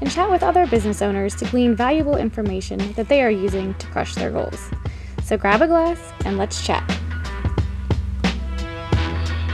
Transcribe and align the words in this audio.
and 0.00 0.10
chat 0.10 0.30
with 0.30 0.42
other 0.42 0.66
business 0.66 1.02
owners 1.02 1.34
to 1.36 1.44
glean 1.46 1.74
valuable 1.74 2.16
information 2.16 2.92
that 2.94 3.08
they 3.08 3.22
are 3.22 3.30
using 3.30 3.74
to 3.74 3.86
crush 3.88 4.14
their 4.14 4.30
goals. 4.30 4.70
So 5.22 5.36
grab 5.36 5.62
a 5.62 5.66
glass 5.66 6.00
and 6.24 6.38
let's 6.38 6.64
chat. 6.64 6.88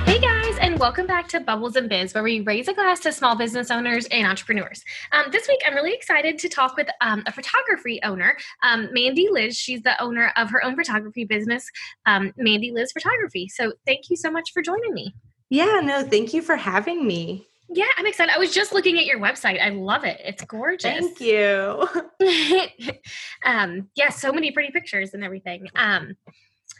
Hey 0.06 0.20
guys, 0.20 0.56
and 0.60 0.78
welcome 0.78 1.06
back 1.06 1.28
to 1.28 1.40
Bubbles 1.40 1.77
and 1.77 1.88
Biz, 1.88 2.14
where 2.14 2.23
we 2.23 2.40
raise 2.40 2.68
a 2.68 2.73
glass 2.73 3.01
to 3.01 3.12
small 3.12 3.37
business 3.37 3.70
owners 3.70 4.06
and 4.06 4.27
entrepreneurs. 4.27 4.84
Um, 5.12 5.27
this 5.32 5.48
week, 5.48 5.60
I'm 5.66 5.74
really 5.74 5.92
excited 5.92 6.38
to 6.38 6.48
talk 6.48 6.76
with 6.76 6.88
um, 7.01 7.24
a 7.26 7.32
photography 7.32 8.01
owner, 8.04 8.37
um, 8.62 8.88
Mandy 8.92 9.28
Liz. 9.30 9.56
She's 9.56 9.82
the 9.82 10.01
owner 10.01 10.32
of 10.37 10.48
her 10.51 10.65
own 10.65 10.76
photography 10.76 11.24
business, 11.24 11.68
um, 12.06 12.32
Mandy 12.37 12.70
Liz 12.70 12.92
Photography. 12.92 13.48
So, 13.48 13.73
thank 13.84 14.09
you 14.09 14.16
so 14.16 14.30
much 14.30 14.52
for 14.54 14.62
joining 14.62 14.95
me. 14.95 15.15
Yeah, 15.51 15.80
no, 15.82 16.02
thank 16.02 16.32
you 16.32 16.40
for 16.40 16.56
having 16.56 17.06
me. 17.06 17.46
Yeah, 17.68 17.86
I'm 17.96 18.06
excited. 18.06 18.34
I 18.34 18.38
was 18.38 18.54
just 18.54 18.72
looking 18.72 18.98
at 18.98 19.06
your 19.06 19.18
website. 19.18 19.60
I 19.60 19.70
love 19.70 20.04
it. 20.04 20.20
It's 20.24 20.44
gorgeous. 20.44 20.82
Thank 20.82 21.20
you. 21.20 21.88
um, 23.44 23.88
yeah, 23.96 24.08
so 24.10 24.32
many 24.32 24.52
pretty 24.52 24.70
pictures 24.70 25.14
and 25.14 25.24
everything. 25.24 25.66
Um, 25.74 26.16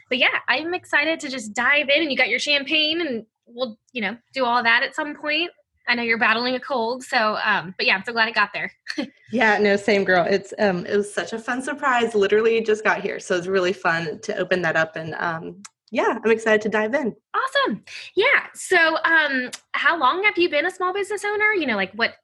but 0.09 0.19
yeah, 0.19 0.39
I'm 0.49 0.75
excited 0.75 1.19
to 1.21 1.29
just 1.29 1.55
dive 1.55 1.89
in. 1.89 2.03
And 2.03 2.11
you 2.11 2.17
got 2.17 2.29
your 2.29 2.39
champagne, 2.39 3.01
and 3.01 3.27
we'll, 3.47 3.79
you 3.93 4.03
know, 4.03 4.17
do 4.33 4.45
all 4.45 4.63
that 4.63 4.83
at 4.83 4.95
some 4.95 5.15
point. 5.15 5.51
I 5.89 5.95
know 5.95 6.03
you're 6.03 6.19
battling 6.19 6.55
a 6.57 6.61
cold, 6.61 7.05
so 7.05 7.39
um, 7.45 7.75
but 7.77 7.87
yeah, 7.87 7.95
I'm 7.95 8.03
so 8.05 8.13
glad 8.13 8.29
I 8.29 8.33
got 8.33 8.53
there. 8.53 8.73
yeah, 9.33 9.59
no, 9.59 9.77
same 9.77 10.05
girl. 10.05 10.27
It's 10.29 10.53
um, 10.59 10.85
it 10.85 10.97
was 10.97 11.13
such 11.13 11.33
a 11.33 11.39
fun 11.39 11.63
surprise. 11.63 12.15
Literally 12.15 12.61
just 12.61 12.83
got 12.83 13.03
here, 13.03 13.21
so 13.21 13.37
it's 13.37 13.47
really 13.47 13.73
fun 13.73 14.21
to 14.23 14.37
open 14.37 14.63
that 14.63 14.77
up 14.77 14.97
and 14.97 15.15
um, 15.15 15.63
yeah, 15.91 16.19
I'm 16.25 16.31
excited 16.31 16.63
to 16.63 16.69
dive 16.69 16.95
in. 16.95 17.15
Awesome. 17.35 17.85
Yeah. 18.15 18.47
So, 18.55 18.97
um, 19.05 19.51
how 19.73 19.99
long 19.99 20.25
have 20.25 20.37
you 20.37 20.49
been 20.49 20.67
a 20.67 20.71
small 20.71 20.93
business 20.93 21.25
owner? 21.25 21.53
You 21.53 21.67
know, 21.67 21.77
like 21.77 21.93
what 21.93 22.15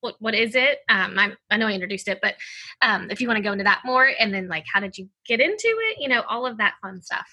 what 0.00 0.14
what 0.20 0.34
is 0.34 0.54
it? 0.54 0.78
Um, 0.88 1.18
I, 1.18 1.32
I 1.50 1.56
know 1.56 1.66
I 1.66 1.72
introduced 1.72 2.08
it, 2.08 2.20
but 2.22 2.34
um, 2.82 3.10
if 3.10 3.20
you 3.20 3.26
want 3.26 3.38
to 3.38 3.42
go 3.42 3.52
into 3.52 3.64
that 3.64 3.82
more, 3.84 4.10
and 4.18 4.32
then 4.32 4.48
like 4.48 4.64
how 4.72 4.80
did 4.80 4.96
you 4.96 5.08
get 5.26 5.40
into 5.40 5.68
it? 5.68 5.98
You 6.00 6.08
know, 6.08 6.22
all 6.28 6.46
of 6.46 6.58
that 6.58 6.74
fun 6.82 7.02
stuff. 7.02 7.26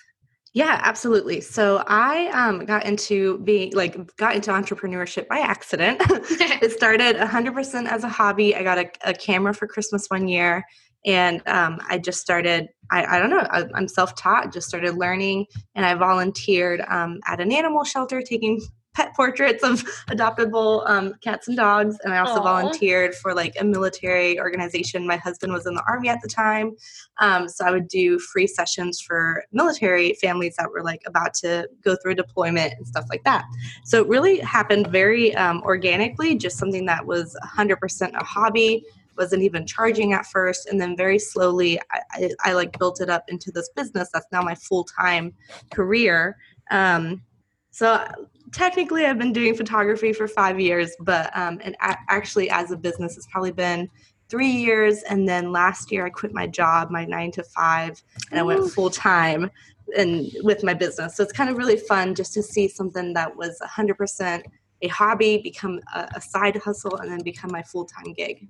Yeah, 0.53 0.81
absolutely. 0.83 1.39
So 1.39 1.81
I 1.87 2.27
um, 2.27 2.65
got 2.65 2.85
into 2.85 3.37
being 3.39 3.71
like 3.73 4.15
got 4.17 4.35
into 4.35 4.51
entrepreneurship 4.51 5.27
by 5.27 5.39
accident. 5.39 6.01
it 6.09 6.71
started 6.73 7.15
100% 7.15 7.87
as 7.87 8.03
a 8.03 8.09
hobby. 8.09 8.53
I 8.53 8.63
got 8.63 8.77
a, 8.77 8.91
a 9.05 9.13
camera 9.13 9.53
for 9.53 9.65
Christmas 9.65 10.07
one 10.07 10.27
year, 10.27 10.65
and 11.05 11.41
um, 11.47 11.79
I 11.87 11.97
just 11.97 12.21
started 12.21 12.69
I, 12.91 13.15
I 13.15 13.19
don't 13.19 13.29
know. 13.29 13.47
I, 13.49 13.65
am 13.77 13.87
self-taught. 13.87 14.51
Just 14.51 14.67
started 14.67 14.95
learning, 14.95 15.47
and 15.75 15.85
I 15.85 15.95
volunteered 15.95 16.81
um, 16.89 17.19
at 17.25 17.39
an 17.39 17.51
animal 17.51 17.85
shelter, 17.85 18.21
taking 18.21 18.61
pet 18.93 19.15
portraits 19.15 19.63
of 19.63 19.83
adoptable 20.09 20.87
um, 20.89 21.13
cats 21.21 21.47
and 21.47 21.55
dogs. 21.55 21.97
And 22.03 22.13
I 22.13 22.19
also 22.19 22.41
Aww. 22.41 22.43
volunteered 22.43 23.15
for 23.15 23.33
like 23.33 23.55
a 23.57 23.63
military 23.63 24.37
organization. 24.37 25.07
My 25.07 25.15
husband 25.15 25.53
was 25.53 25.65
in 25.65 25.75
the 25.75 25.83
army 25.87 26.09
at 26.09 26.21
the 26.21 26.27
time, 26.27 26.73
um, 27.21 27.47
so 27.47 27.65
I 27.65 27.71
would 27.71 27.87
do 27.87 28.19
free 28.19 28.47
sessions 28.47 28.99
for 28.99 29.45
military 29.53 30.15
families 30.21 30.55
that 30.57 30.69
were 30.69 30.83
like 30.83 31.01
about 31.07 31.33
to 31.35 31.69
go 31.83 31.95
through 31.95 32.11
a 32.11 32.15
deployment 32.15 32.73
and 32.73 32.85
stuff 32.85 33.05
like 33.09 33.23
that. 33.23 33.45
So 33.85 34.01
it 34.01 34.07
really 34.07 34.39
happened 34.39 34.87
very 34.87 35.33
um, 35.35 35.61
organically, 35.63 36.35
just 36.35 36.57
something 36.57 36.85
that 36.87 37.05
was 37.05 37.37
100% 37.55 38.13
a 38.13 38.23
hobby 38.23 38.83
wasn't 39.17 39.41
even 39.41 39.65
charging 39.65 40.13
at 40.13 40.25
first 40.25 40.67
and 40.67 40.79
then 40.79 40.95
very 40.95 41.19
slowly 41.19 41.79
I, 41.91 42.01
I, 42.11 42.29
I 42.45 42.53
like 42.53 42.77
built 42.79 43.01
it 43.01 43.09
up 43.09 43.25
into 43.27 43.51
this 43.51 43.69
business 43.75 44.09
that's 44.13 44.27
now 44.31 44.41
my 44.41 44.55
full-time 44.55 45.33
career. 45.71 46.37
Um, 46.69 47.21
so 47.71 48.05
technically 48.51 49.05
i've 49.05 49.17
been 49.17 49.31
doing 49.31 49.55
photography 49.55 50.11
for 50.11 50.27
five 50.27 50.59
years 50.59 50.93
but 50.99 51.31
um, 51.37 51.61
and 51.63 51.73
a- 51.81 51.97
actually 52.09 52.49
as 52.49 52.71
a 52.71 52.75
business 52.75 53.15
it's 53.15 53.27
probably 53.27 53.51
been 53.51 53.89
three 54.27 54.51
years 54.51 55.03
and 55.03 55.27
then 55.27 55.53
last 55.53 55.89
year 55.89 56.05
i 56.05 56.09
quit 56.09 56.33
my 56.33 56.45
job 56.45 56.91
my 56.91 57.05
nine 57.05 57.31
to 57.31 57.41
five 57.43 58.03
and 58.29 58.37
i 58.37 58.43
went 58.43 58.69
full-time 58.71 59.49
and 59.97 60.31
with 60.43 60.63
my 60.63 60.73
business. 60.73 61.15
So 61.15 61.23
it's 61.23 61.33
kind 61.33 61.49
of 61.49 61.57
really 61.57 61.77
fun 61.77 62.15
just 62.15 62.33
to 62.33 62.43
see 62.43 62.67
something 62.67 63.13
that 63.13 63.35
was 63.35 63.59
100% 63.61 64.43
a 64.83 64.87
hobby 64.87 65.37
become 65.37 65.79
a, 65.93 66.07
a 66.15 66.21
side 66.21 66.57
hustle 66.57 66.97
and 66.97 67.11
then 67.11 67.21
become 67.23 67.51
my 67.51 67.61
full-time 67.61 68.13
gig 68.13 68.47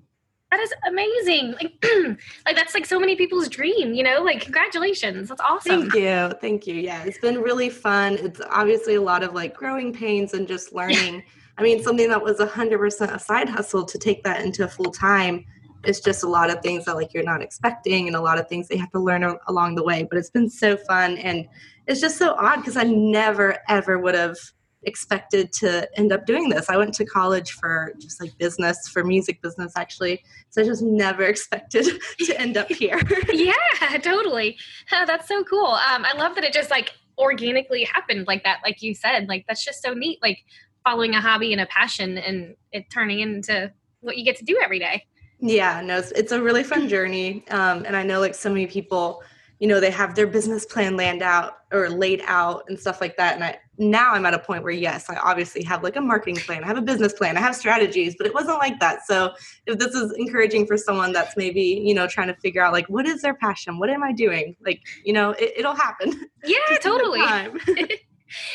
that 0.52 0.60
is 0.60 0.74
amazing. 0.88 1.54
Like, 1.54 1.84
like 2.46 2.56
that's 2.56 2.74
like 2.74 2.86
so 2.86 3.00
many 3.00 3.16
people's 3.16 3.48
dream, 3.48 3.94
you 3.94 4.04
know? 4.04 4.22
Like, 4.22 4.42
congratulations. 4.42 5.30
That's 5.30 5.42
awesome. 5.42 5.90
Thank 5.90 5.94
you. 5.96 6.38
Thank 6.42 6.68
you. 6.68 6.76
Yeah, 6.76 7.04
it's 7.04 7.18
been 7.18 7.42
really 7.42 7.70
fun. 7.70 8.14
It's 8.16 8.42
obviously 8.50 8.96
a 8.96 9.02
lot 9.02 9.24
of 9.24 9.34
like 9.34 9.56
growing 9.56 9.94
pains 9.94 10.34
and 10.34 10.48
just 10.48 10.74
learning. 10.74 11.24
I 11.58 11.64
mean, 11.64 11.82
something 11.82 12.10
that 12.10 12.22
was 12.22 12.38
100% 12.38 13.14
a 13.14 13.20
side 13.20 13.50
hustle 13.50 13.86
to 13.86 13.98
take 13.98 14.24
that 14.24 14.42
into 14.42 14.68
full 14.68 14.92
time 14.92 15.46
it's 15.84 16.00
just 16.00 16.24
a 16.24 16.28
lot 16.28 16.50
of 16.50 16.62
things 16.62 16.86
that 16.86 16.96
like 16.96 17.14
you're 17.14 17.24
not 17.24 17.42
expecting 17.42 18.08
and 18.08 18.16
a 18.16 18.22
lot 18.22 18.40
of 18.40 18.48
things 18.48 18.68
they 18.68 18.78
have 18.78 18.92
to 18.92 19.00
learn 19.00 19.24
along 19.48 19.76
the 19.76 19.84
way 19.84 20.04
but 20.04 20.18
it's 20.18 20.30
been 20.30 20.50
so 20.50 20.78
fun 20.78 21.18
and 21.18 21.48
it's 21.88 22.00
just 22.00 22.18
so 22.18 22.36
odd 22.38 22.58
because 22.58 22.78
i 22.78 22.84
never 22.84 23.58
ever 23.68 24.00
would 24.00 24.16
have 24.16 24.38
expected 24.84 25.52
to 25.54 25.88
end 25.98 26.12
up 26.12 26.26
doing 26.26 26.50
this. 26.50 26.70
I 26.70 26.78
went 26.78 26.94
to 26.96 27.06
college 27.06 27.52
for 27.52 27.94
just 28.00 28.20
like 28.20 28.36
business, 28.38 28.88
for 28.88 29.04
music 29.04 29.42
business 29.42 29.74
actually. 29.76 30.24
So 30.50 30.62
I 30.62 30.66
just 30.66 30.82
never 30.82 31.24
expected 31.34 31.88
to 32.20 32.40
end 32.40 32.58
up 32.58 32.70
here. 32.72 33.00
yeah, 33.32 33.98
totally. 34.02 34.58
Oh, 34.92 35.04
that's 35.06 35.28
so 35.28 35.44
cool. 35.44 35.66
Um, 35.66 36.06
I 36.06 36.14
love 36.18 36.36
that 36.36 36.44
it 36.44 36.54
just 36.54 36.70
like 36.70 36.94
organically 37.18 37.84
happened 37.84 38.28
like 38.28 38.44
that, 38.44 38.60
like 38.64 38.82
you 38.82 38.96
said. 38.96 39.28
Like 39.28 39.46
that's 39.48 39.64
just 39.64 39.82
so 39.82 39.94
neat. 39.94 40.20
Like 40.22 40.40
following 40.84 41.14
a 41.14 41.22
hobby 41.22 41.52
and 41.52 41.62
a 41.62 41.68
passion 41.68 42.18
and 42.18 42.56
it 42.72 42.90
turning 42.90 43.20
into 43.20 43.72
what 44.02 44.18
you 44.18 44.26
get 44.26 44.38
to 44.38 44.46
do 44.46 44.60
every 44.64 44.80
day. 44.80 45.06
Yeah, 45.40 45.82
no, 45.82 45.98
it's, 45.98 46.12
it's 46.12 46.32
a 46.32 46.42
really 46.42 46.64
fun 46.64 46.88
journey. 46.88 47.44
Um, 47.50 47.84
and 47.86 47.96
I 47.96 48.04
know 48.04 48.20
like 48.20 48.36
so 48.36 48.50
many 48.50 48.68
people 48.68 49.24
you 49.62 49.68
know 49.68 49.80
they 49.80 49.92
have 49.92 50.16
their 50.16 50.26
business 50.26 50.66
plan 50.66 50.98
laid 50.98 51.22
out 51.22 51.60
or 51.72 51.88
laid 51.88 52.24
out 52.26 52.64
and 52.68 52.80
stuff 52.80 53.00
like 53.00 53.16
that. 53.18 53.36
And 53.36 53.44
i 53.44 53.60
now 53.78 54.12
i'm 54.12 54.26
at 54.26 54.34
a 54.34 54.40
point 54.40 54.64
where 54.64 54.74
yes 54.74 55.10
i 55.10 55.16
obviously 55.18 55.64
have 55.64 55.82
like 55.82 55.96
a 55.96 56.02
marketing 56.02 56.36
plan 56.36 56.64
i 56.64 56.68
have 56.68 56.78
a 56.78 56.84
business 56.84 57.14
plan 57.14 57.36
i 57.36 57.40
have 57.40 57.56
strategies 57.56 58.16
but 58.16 58.28
it 58.28 58.34
wasn't 58.34 58.58
like 58.58 58.80
that. 58.80 59.06
So 59.06 59.32
if 59.68 59.80
this 59.80 59.96
is 59.96 60.12
encouraging 60.18 60.66
for 60.66 60.78
someone 60.78 61.14
that's 61.14 61.38
maybe 61.38 61.62
you 61.62 61.94
know 61.94 62.08
trying 62.08 62.28
to 62.28 62.36
figure 62.36 62.64
out 62.64 62.74
like 62.74 62.88
what 62.88 63.06
is 63.08 63.22
their 63.22 63.36
passion? 63.36 63.78
What 63.78 63.90
am 63.92 64.04
i 64.04 64.12
doing? 64.12 64.56
Like 64.66 64.82
you 65.06 65.14
know 65.14 65.36
it, 65.38 65.64
will 65.64 65.76
happen. 65.76 66.28
Yeah 66.44 66.78
totally. 66.82 67.20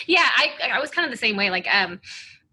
yeah 0.08 0.28
i 0.36 0.50
i 0.72 0.80
was 0.80 0.90
kind 0.90 1.04
of 1.04 1.12
the 1.12 1.16
same 1.16 1.36
way. 1.36 1.50
Like 1.50 1.72
um 1.72 2.00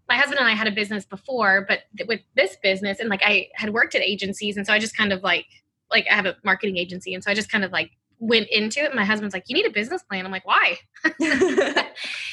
my 0.08 0.16
husband 0.16 0.38
and 0.38 0.46
I 0.46 0.52
had 0.52 0.68
a 0.68 0.72
business 0.72 1.06
before, 1.06 1.64
but 1.66 1.80
with 2.06 2.20
this 2.36 2.56
business 2.62 3.00
and 3.00 3.08
like 3.08 3.22
I 3.24 3.48
had 3.54 3.70
worked 3.70 3.94
at 3.96 4.02
agencies 4.02 4.56
and 4.56 4.64
so 4.64 4.72
I 4.72 4.78
just 4.78 4.96
kind 4.96 5.12
of 5.12 5.22
like 5.24 5.46
like 5.90 6.06
I 6.08 6.14
have 6.14 6.26
a 6.26 6.36
marketing 6.44 6.76
agency 6.76 7.14
and 7.14 7.24
so 7.24 7.30
I 7.30 7.34
just 7.34 7.50
kind 7.50 7.64
of 7.64 7.72
like 7.72 7.90
went 8.26 8.48
into 8.50 8.80
it 8.80 8.94
my 8.94 9.04
husband's 9.04 9.34
like 9.34 9.44
you 9.46 9.54
need 9.54 9.66
a 9.66 9.70
business 9.70 10.02
plan. 10.02 10.24
I'm 10.24 10.32
like 10.32 10.46
why? 10.46 10.78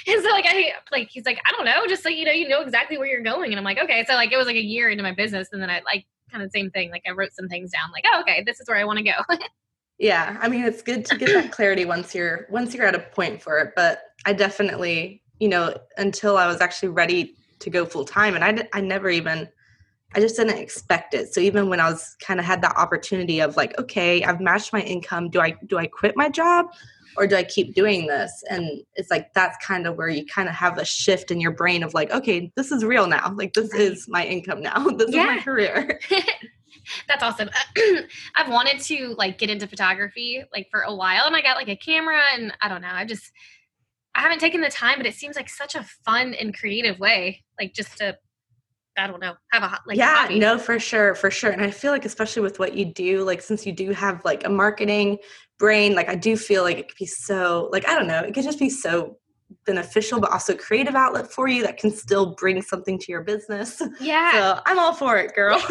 And 0.08 0.24
so 0.24 0.30
like 0.30 0.46
i 0.48 0.74
like 0.92 1.10
he's 1.10 1.26
like 1.26 1.40
i 1.46 1.52
don't 1.52 1.66
know 1.66 1.86
just 1.88 2.02
so 2.02 2.10
you 2.10 2.26
know 2.26 2.32
you 2.32 2.48
know 2.48 2.62
exactly 2.62 2.98
where 2.98 3.08
you're 3.08 3.22
going. 3.22 3.52
And 3.52 3.60
i'm 3.60 3.66
like 3.66 3.80
okay. 3.80 4.04
So 4.08 4.14
like 4.14 4.32
it 4.32 4.38
was 4.38 4.48
like 4.48 4.56
a 4.56 4.64
year 4.64 4.90
into 4.90 5.04
my 5.04 5.14
business 5.14 5.50
and 5.52 5.62
then 5.62 5.70
i 5.70 5.82
like 5.86 6.06
kind 6.32 6.44
of 6.44 6.52
the 6.52 6.58
same 6.58 6.72
thing 6.72 6.90
like 6.92 7.04
i 7.08 7.12
wrote 7.12 7.34
some 7.34 7.48
things 7.50 7.72
down 7.72 7.92
like 7.92 8.06
oh 8.12 8.22
okay 8.22 8.42
this 8.46 8.60
is 8.60 8.68
where 8.68 8.78
i 8.78 8.84
want 8.84 8.98
to 8.98 9.04
go. 9.04 9.14
Yeah 10.00 10.38
i 10.42 10.48
mean 10.50 10.64
it's 10.64 10.82
good 10.82 11.06
to 11.06 11.18
get 11.18 11.28
that 11.28 11.52
clarity 11.52 11.86
once 11.86 12.16
you're 12.16 12.48
once 12.50 12.74
you're 12.74 12.88
at 12.88 12.96
a 12.96 13.00
point 13.00 13.40
for 13.40 13.60
it 13.60 13.74
but 13.76 14.02
i 14.26 14.34
definitely 14.34 15.22
you 15.40 15.48
know 15.48 15.78
until 15.98 16.38
i 16.38 16.48
was 16.48 16.60
actually 16.60 16.90
ready 16.90 17.36
to 17.60 17.70
go 17.70 17.86
full 17.86 18.04
time 18.04 18.34
and 18.34 18.44
i 18.44 18.68
i 18.74 18.82
never 18.82 19.10
even 19.10 19.48
I 20.14 20.20
just 20.20 20.36
didn't 20.36 20.58
expect 20.58 21.14
it. 21.14 21.34
So 21.34 21.40
even 21.40 21.70
when 21.70 21.80
I 21.80 21.90
was 21.90 22.16
kind 22.22 22.40
of 22.40 22.46
had 22.46 22.62
that 22.64 22.76
opportunity 22.76 23.40
of 23.40 23.56
like, 23.56 23.78
okay, 23.80 24.24
I've 24.24 24.42
matched 24.42 24.74
my 24.74 24.82
income. 24.82 25.30
Do 25.30 25.40
I 25.40 25.56
do 25.68 25.78
I 25.78 25.88
quit 25.88 26.18
my 26.18 26.30
job 26.30 26.68
or 27.18 27.28
do 27.28 27.36
I 27.36 27.44
keep 27.44 27.76
doing 27.76 28.08
this? 28.08 28.44
And 28.50 28.82
it's 28.96 29.10
like 29.10 29.34
that's 29.34 29.64
kind 29.66 29.88
of 29.88 29.96
where 29.96 30.10
you 30.10 30.26
kind 30.26 30.50
of 30.50 30.56
have 30.56 30.78
a 30.78 30.86
shift 30.86 31.32
in 31.32 31.40
your 31.40 31.52
brain 31.52 31.84
of 31.84 31.94
like, 31.94 32.12
okay, 32.12 32.52
this 32.56 32.72
is 32.72 32.84
real 32.84 33.08
now. 33.08 33.34
Like 33.36 33.54
this 33.54 33.72
right. 33.72 33.82
is 33.82 34.08
my 34.10 34.26
income 34.26 34.62
now. 34.62 34.86
This 34.98 35.12
yeah. 35.12 35.22
is 35.22 35.28
my 35.28 35.40
career. 35.40 36.00
that's 37.08 37.24
awesome. 37.24 37.50
I've 38.36 38.50
wanted 38.50 38.80
to 38.82 39.16
like 39.18 39.38
get 39.38 39.50
into 39.50 39.68
photography 39.68 40.44
like 40.54 40.68
for 40.72 40.82
a 40.82 40.94
while 40.94 41.26
and 41.26 41.36
I 41.36 41.42
got 41.42 41.58
like 41.58 41.70
a 41.70 41.76
camera 41.76 42.22
and 42.34 42.54
I 42.62 42.68
don't 42.68 42.82
know. 42.82 42.90
I 42.92 43.06
just 43.06 43.32
I 44.14 44.22
haven't 44.22 44.40
taken 44.40 44.62
the 44.62 44.70
time, 44.70 44.98
but 44.98 45.06
it 45.06 45.16
seems 45.16 45.36
like 45.36 45.50
such 45.50 45.76
a 45.76 45.86
fun 46.06 46.34
and 46.34 46.58
creative 46.58 47.00
way, 47.00 47.44
like 47.60 47.74
just 47.74 47.98
to 48.00 48.18
I 48.98 49.08
don't 49.08 49.22
know, 49.22 49.34
have 49.52 49.64
a 49.64 49.68
hot, 49.68 49.82
like 49.88 49.98
yeah, 49.98 50.28
no, 50.32 50.58
for 50.58 50.80
sure, 50.80 51.16
for 51.16 51.32
sure. 51.32 51.52
And 51.52 51.62
I 51.62 51.72
feel 51.72 51.92
like 51.92 52.06
especially 52.06 52.42
with 52.42 52.60
what 52.60 52.76
you 52.76 52.86
do, 52.86 53.24
like 53.24 53.42
since 53.42 53.66
you 53.66 53.72
do 53.72 53.92
have 53.92 54.24
like 54.26 54.46
a 54.46 54.50
marketing 54.50 55.18
brain 55.62 55.94
like 55.94 56.10
i 56.10 56.16
do 56.16 56.36
feel 56.36 56.64
like 56.64 56.80
it 56.80 56.88
could 56.88 56.98
be 56.98 57.06
so 57.06 57.70
like 57.72 57.88
i 57.88 57.94
don't 57.94 58.08
know 58.08 58.20
it 58.20 58.34
could 58.34 58.44
just 58.44 58.58
be 58.58 58.70
so 58.70 59.16
beneficial 59.68 60.20
but 60.20 60.32
also 60.32 60.56
creative 60.56 60.96
outlet 60.96 61.32
for 61.32 61.48
you 61.48 61.62
that 61.62 61.78
can 61.78 61.92
still 61.92 62.34
bring 62.36 62.62
something 62.62 62.98
to 62.98 63.12
your 63.12 63.22
business. 63.22 63.82
Yeah. 64.00 64.32
So 64.32 64.62
i'm 64.66 64.80
all 64.80 64.94
for 64.94 65.18
it 65.18 65.34
girl. 65.36 65.62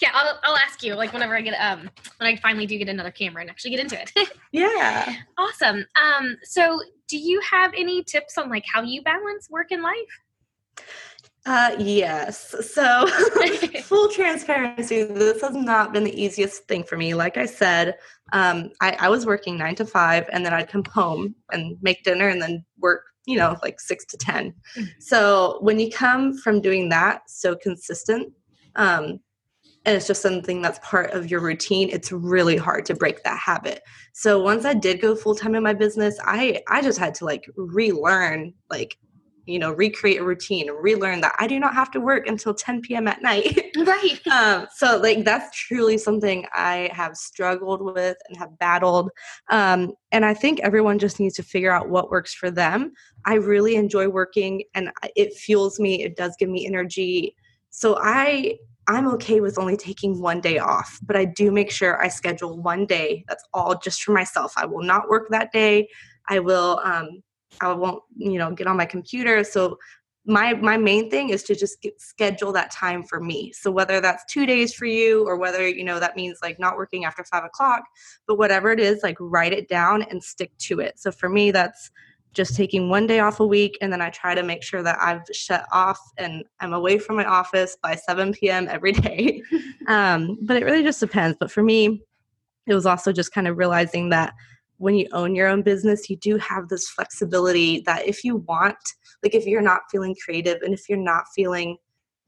Yeah 0.00 0.10
I'll, 0.14 0.38
I'll 0.44 0.56
ask 0.56 0.82
you 0.82 0.94
like 0.94 1.12
whenever 1.12 1.36
i 1.36 1.40
get 1.40 1.54
um 1.54 1.88
when 2.18 2.34
i 2.34 2.36
finally 2.36 2.66
do 2.66 2.76
get 2.76 2.88
another 2.88 3.10
camera 3.10 3.40
and 3.40 3.50
actually 3.50 3.70
get 3.70 3.80
into 3.80 4.00
it. 4.00 4.12
Yeah. 4.52 5.14
Awesome 5.38 5.86
um 6.00 6.36
so 6.42 6.80
do 7.08 7.16
you 7.16 7.40
have 7.48 7.72
any 7.74 8.04
tips 8.04 8.36
on 8.36 8.50
like 8.50 8.64
how 8.70 8.82
you 8.82 9.00
balance 9.02 9.48
work 9.48 9.70
and 9.70 9.82
life 9.82 10.86
uh, 11.44 11.74
yes. 11.78 12.54
So, 12.72 13.06
full 13.82 14.08
transparency, 14.08 15.02
this 15.02 15.42
has 15.42 15.54
not 15.54 15.92
been 15.92 16.04
the 16.04 16.22
easiest 16.22 16.64
thing 16.68 16.84
for 16.84 16.96
me. 16.96 17.14
Like 17.14 17.36
I 17.36 17.46
said, 17.46 17.96
um, 18.32 18.70
I, 18.80 18.96
I 19.00 19.08
was 19.08 19.26
working 19.26 19.58
nine 19.58 19.74
to 19.76 19.84
five, 19.84 20.28
and 20.32 20.46
then 20.46 20.54
I'd 20.54 20.68
come 20.68 20.84
home 20.84 21.34
and 21.50 21.76
make 21.82 22.04
dinner 22.04 22.28
and 22.28 22.40
then 22.40 22.64
work, 22.78 23.02
you 23.26 23.36
know, 23.36 23.56
like 23.62 23.80
six 23.80 24.04
to 24.06 24.16
10. 24.16 24.50
Mm-hmm. 24.50 24.82
So, 25.00 25.58
when 25.60 25.80
you 25.80 25.90
come 25.90 26.36
from 26.36 26.60
doing 26.60 26.88
that 26.90 27.22
so 27.28 27.56
consistent, 27.56 28.32
um, 28.76 29.18
and 29.84 29.96
it's 29.96 30.06
just 30.06 30.22
something 30.22 30.62
that's 30.62 30.78
part 30.78 31.10
of 31.10 31.28
your 31.28 31.40
routine 31.40 31.88
it's 31.90 32.12
really 32.12 32.56
hard 32.56 32.86
to 32.86 32.94
break 32.94 33.20
that 33.24 33.36
habit 33.36 33.82
so 34.12 34.40
once 34.40 34.64
i 34.64 34.72
did 34.72 35.00
go 35.00 35.16
full 35.16 35.34
time 35.34 35.56
in 35.56 35.62
my 35.62 35.74
business 35.74 36.18
i 36.24 36.62
i 36.68 36.80
just 36.80 37.00
had 37.00 37.14
to 37.14 37.24
like 37.24 37.50
relearn 37.56 38.54
like 38.70 38.96
you 39.46 39.58
know 39.58 39.72
recreate 39.72 40.20
a 40.20 40.24
routine 40.24 40.68
and 40.68 40.78
relearn 40.82 41.20
that 41.20 41.34
i 41.38 41.46
do 41.46 41.58
not 41.58 41.74
have 41.74 41.90
to 41.90 42.00
work 42.00 42.26
until 42.26 42.54
10 42.54 42.80
p.m 42.82 43.08
at 43.08 43.22
night. 43.22 43.70
Right. 43.76 44.20
Um, 44.32 44.66
so 44.74 44.98
like 44.98 45.24
that's 45.24 45.56
truly 45.56 45.98
something 45.98 46.46
i 46.54 46.90
have 46.92 47.16
struggled 47.16 47.82
with 47.82 48.16
and 48.28 48.36
have 48.36 48.58
battled. 48.58 49.10
Um, 49.50 49.92
and 50.10 50.24
i 50.24 50.34
think 50.34 50.60
everyone 50.60 50.98
just 50.98 51.20
needs 51.20 51.34
to 51.36 51.42
figure 51.42 51.72
out 51.72 51.88
what 51.88 52.10
works 52.10 52.34
for 52.34 52.50
them. 52.50 52.92
I 53.24 53.34
really 53.34 53.76
enjoy 53.76 54.08
working 54.08 54.62
and 54.74 54.90
it 55.16 55.34
fuels 55.34 55.78
me 55.80 56.02
it 56.02 56.16
does 56.16 56.34
give 56.38 56.48
me 56.48 56.66
energy. 56.66 57.34
So 57.70 57.98
i 58.00 58.56
i'm 58.88 59.08
okay 59.08 59.40
with 59.40 59.58
only 59.58 59.76
taking 59.76 60.20
one 60.20 60.40
day 60.40 60.58
off 60.58 60.98
but 61.06 61.16
i 61.16 61.24
do 61.24 61.52
make 61.52 61.70
sure 61.70 62.02
i 62.02 62.08
schedule 62.08 62.60
one 62.60 62.84
day 62.84 63.24
that's 63.28 63.44
all 63.54 63.78
just 63.78 64.02
for 64.02 64.12
myself. 64.12 64.52
I 64.56 64.66
will 64.66 64.82
not 64.82 65.08
work 65.08 65.28
that 65.30 65.52
day. 65.52 65.88
I 66.28 66.38
will 66.38 66.80
um, 66.84 67.22
I 67.60 67.72
won't, 67.72 68.02
you 68.16 68.38
know, 68.38 68.50
get 68.52 68.66
on 68.66 68.76
my 68.76 68.86
computer. 68.86 69.44
So 69.44 69.78
my 70.24 70.54
my 70.54 70.76
main 70.76 71.10
thing 71.10 71.30
is 71.30 71.42
to 71.44 71.54
just 71.54 71.82
get, 71.82 72.00
schedule 72.00 72.52
that 72.52 72.70
time 72.70 73.02
for 73.02 73.20
me. 73.20 73.52
So 73.52 73.70
whether 73.70 74.00
that's 74.00 74.24
two 74.32 74.46
days 74.46 74.72
for 74.72 74.86
you, 74.86 75.26
or 75.26 75.36
whether 75.36 75.68
you 75.68 75.84
know 75.84 75.98
that 75.98 76.16
means 76.16 76.38
like 76.42 76.58
not 76.60 76.76
working 76.76 77.04
after 77.04 77.24
five 77.24 77.44
o'clock, 77.44 77.82
but 78.26 78.38
whatever 78.38 78.70
it 78.70 78.80
is, 78.80 79.02
like 79.02 79.16
write 79.18 79.52
it 79.52 79.68
down 79.68 80.02
and 80.02 80.22
stick 80.22 80.52
to 80.58 80.80
it. 80.80 80.98
So 80.98 81.10
for 81.10 81.28
me, 81.28 81.50
that's 81.50 81.90
just 82.32 82.56
taking 82.56 82.88
one 82.88 83.06
day 83.06 83.20
off 83.20 83.40
a 83.40 83.46
week 83.46 83.76
and 83.80 83.92
then 83.92 84.00
I 84.00 84.08
try 84.10 84.34
to 84.34 84.42
make 84.42 84.62
sure 84.62 84.82
that 84.82 84.98
I've 85.00 85.22
shut 85.32 85.66
off 85.70 86.00
and 86.16 86.44
I'm 86.60 86.72
away 86.72 86.98
from 86.98 87.16
my 87.16 87.26
office 87.26 87.76
by 87.82 87.94
7 87.94 88.32
p.m. 88.32 88.68
every 88.68 88.92
day. 88.92 89.42
um, 89.86 90.38
but 90.42 90.56
it 90.56 90.64
really 90.64 90.82
just 90.82 91.00
depends. 91.00 91.36
But 91.38 91.50
for 91.50 91.62
me, 91.62 92.02
it 92.66 92.74
was 92.74 92.86
also 92.86 93.12
just 93.12 93.32
kind 93.32 93.48
of 93.48 93.58
realizing 93.58 94.08
that 94.10 94.34
when 94.82 94.96
you 94.96 95.06
own 95.12 95.36
your 95.36 95.46
own 95.46 95.62
business, 95.62 96.10
you 96.10 96.16
do 96.16 96.36
have 96.38 96.68
this 96.68 96.88
flexibility 96.88 97.82
that 97.86 98.04
if 98.04 98.24
you 98.24 98.38
want, 98.48 98.76
like 99.22 99.32
if 99.32 99.46
you're 99.46 99.62
not 99.62 99.82
feeling 99.92 100.16
creative 100.24 100.60
and 100.62 100.74
if 100.74 100.88
you're 100.88 100.98
not 100.98 101.22
feeling 101.36 101.76